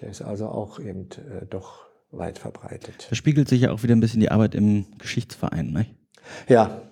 [0.00, 3.06] der ist also auch eben äh, doch weit verbreitet.
[3.08, 5.86] Da spiegelt sich ja auch wieder ein bisschen die Arbeit im Geschichtsverein, ne?
[6.48, 6.82] Ja,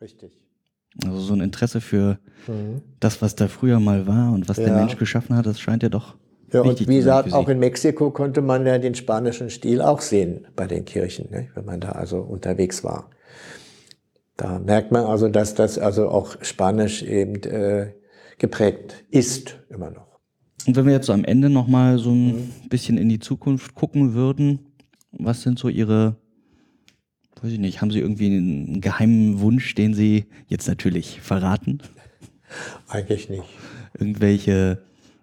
[0.00, 0.38] richtig.
[1.04, 2.82] Also so ein Interesse für mhm.
[3.00, 4.64] das, was da früher mal war und was ja.
[4.64, 6.16] der Mensch geschaffen hat, das scheint ja doch.
[6.52, 10.46] Ja, und wie gesagt, auch in Mexiko konnte man ja den spanischen Stil auch sehen
[10.54, 13.08] bei den Kirchen, ne, wenn man da also unterwegs war.
[14.36, 17.94] Da merkt man also, dass das also auch Spanisch eben äh,
[18.38, 20.11] geprägt ist, immer noch.
[20.66, 22.68] Und wenn wir jetzt so am Ende nochmal so ein mhm.
[22.68, 24.60] bisschen in die Zukunft gucken würden,
[25.12, 26.16] was sind so Ihre
[27.42, 31.80] weiß ich nicht, haben Sie irgendwie einen geheimen Wunsch, den Sie jetzt natürlich verraten?
[32.88, 33.44] Eigentlich nicht.
[33.98, 34.78] Irgendwelche.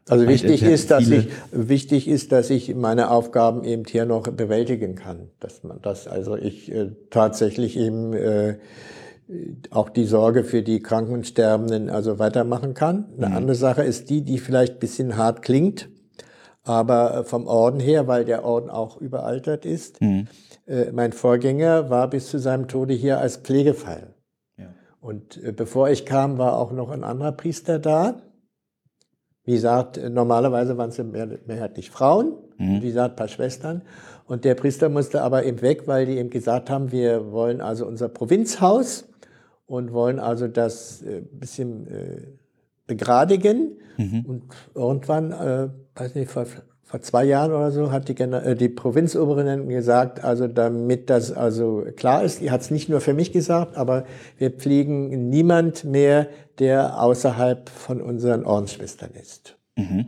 [0.10, 4.96] Also wichtig ist, dass ich, wichtig ist, dass ich meine Aufgaben eben hier noch bewältigen
[4.96, 5.30] kann.
[5.40, 8.58] Dass man das, also ich äh, tatsächlich eben äh,
[9.70, 13.06] auch die Sorge für die Kranken und Sterbenden also weitermachen kann.
[13.18, 13.36] Eine mhm.
[13.36, 15.90] andere Sache ist die, die vielleicht ein bisschen hart klingt,
[16.64, 20.02] aber vom Orden her, weil der Orden auch überaltert ist.
[20.02, 20.28] Mhm
[20.70, 24.14] äh, mein Vorgänger war bis zu seinem Tode hier als Pflegefall.
[24.58, 24.74] Ja.
[25.02, 28.22] Und äh, bevor ich kam, war auch noch ein anderer Priester da.
[29.44, 32.82] Wie gesagt, äh, normalerweise waren es mehrheitlich Frauen, mhm.
[32.82, 33.82] wie gesagt, ein paar Schwestern.
[34.26, 37.88] Und der Priester musste aber eben weg, weil die eben gesagt haben, wir wollen also
[37.88, 39.06] unser Provinzhaus
[39.70, 42.28] und wollen also das äh, bisschen äh,
[42.88, 43.78] begradigen.
[43.98, 44.26] Mhm.
[44.26, 44.44] Und
[44.76, 46.46] irgendwann, äh, weiß nicht, vor
[46.90, 51.86] vor zwei Jahren oder so hat die, äh, die Provinzoberin gesagt, also damit das also
[51.96, 54.06] klar ist, die hat es nicht nur für mich gesagt, aber
[54.40, 59.56] wir pflegen niemand mehr, der außerhalb von unseren Ordensschwestern ist.
[59.78, 60.08] Mhm.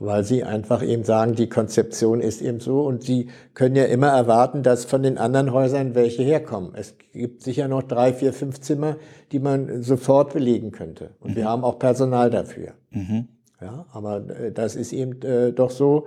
[0.00, 4.08] Weil sie einfach eben sagen, die Konzeption ist eben so und sie können ja immer
[4.08, 6.72] erwarten, dass von den anderen Häusern welche herkommen.
[6.76, 8.96] Es gibt sicher noch drei, vier, fünf Zimmer,
[9.32, 11.10] die man sofort belegen könnte.
[11.18, 11.36] Und mhm.
[11.36, 12.74] wir haben auch Personal dafür.
[12.90, 13.26] Mhm.
[13.60, 16.06] Ja, aber äh, das ist eben äh, doch so,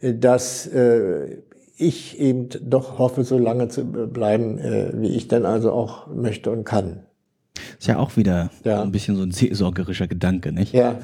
[0.00, 1.38] äh, dass äh,
[1.76, 6.50] ich eben doch hoffe, so lange zu bleiben, äh, wie ich dann also auch möchte
[6.50, 7.04] und kann.
[7.78, 8.82] Ist ja auch wieder ja.
[8.82, 10.72] ein bisschen so ein seelsorgerischer Gedanke, nicht?
[10.72, 10.98] Ja.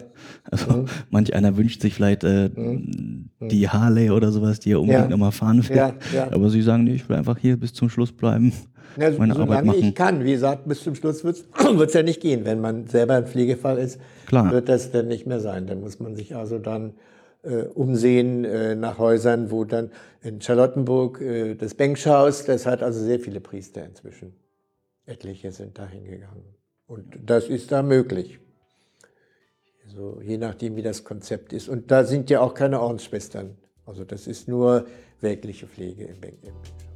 [0.50, 0.86] Also mhm.
[1.10, 3.30] manch einer wünscht sich vielleicht äh, mhm.
[3.40, 5.10] die Harley oder sowas, die er unbedingt ja.
[5.10, 5.76] nochmal fahren will.
[5.76, 6.32] Ja, ja.
[6.32, 8.52] Aber sie sagen, nee, ich will einfach hier bis zum Schluss bleiben.
[8.96, 9.84] Ja, meine solange Arbeit machen.
[9.84, 10.24] ich kann.
[10.24, 12.44] Wie gesagt, bis zum Schluss wird es ja nicht gehen.
[12.44, 14.50] Wenn man selber ein Pflegefall ist, Klar.
[14.50, 15.66] wird das dann nicht mehr sein.
[15.66, 16.94] Dann muss man sich also dann
[17.42, 19.90] äh, umsehen äh, nach Häusern, wo dann
[20.22, 24.32] in Charlottenburg äh, das Benkschhaus, das hat also sehr viele Priester inzwischen.
[25.06, 26.42] Etliche sind da hingegangen.
[26.87, 28.39] Und das ist da möglich.
[29.87, 31.68] Also je nachdem, wie das Konzept ist.
[31.68, 33.57] Und da sind ja auch keine Ordensschwestern.
[33.87, 34.87] Also das ist nur
[35.20, 36.93] weltliche Pflege im Benkschhaus.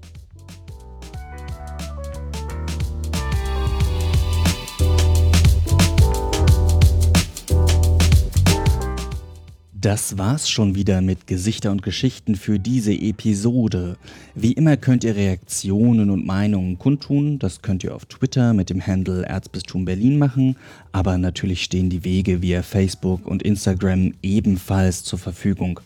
[9.80, 13.96] Das war's schon wieder mit Gesichter und Geschichten für diese Episode.
[14.34, 17.38] Wie immer könnt ihr Reaktionen und Meinungen kundtun.
[17.38, 20.56] Das könnt ihr auf Twitter mit dem Handle Erzbistum Berlin machen.
[20.90, 25.78] Aber natürlich stehen die Wege via Facebook und Instagram ebenfalls zur Verfügung.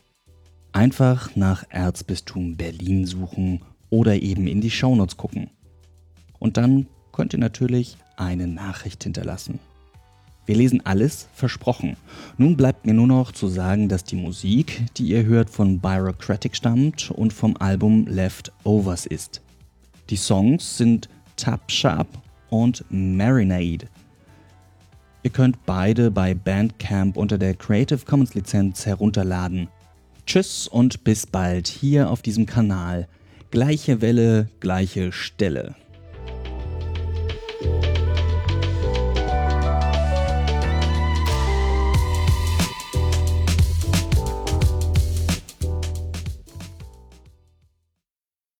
[0.73, 5.51] Einfach nach Erzbistum Berlin suchen oder eben in die Shownotes gucken.
[6.39, 9.59] Und dann könnt ihr natürlich eine Nachricht hinterlassen.
[10.45, 11.97] Wir lesen alles, versprochen.
[12.37, 16.57] Nun bleibt mir nur noch zu sagen, dass die Musik, die ihr hört, von Byrocratic
[16.57, 19.41] stammt und vom Album Leftovers ist.
[20.11, 22.09] Die Songs sind Tap Sharp
[22.51, 23.87] und Marinade.
[25.23, 29.69] Ihr könnt beide bei Bandcamp unter der Creative Commons Lizenz herunterladen.
[30.27, 33.07] Tschüss und bis bald hier auf diesem Kanal.
[33.53, 35.77] Gleiche Welle, gleiche Stelle.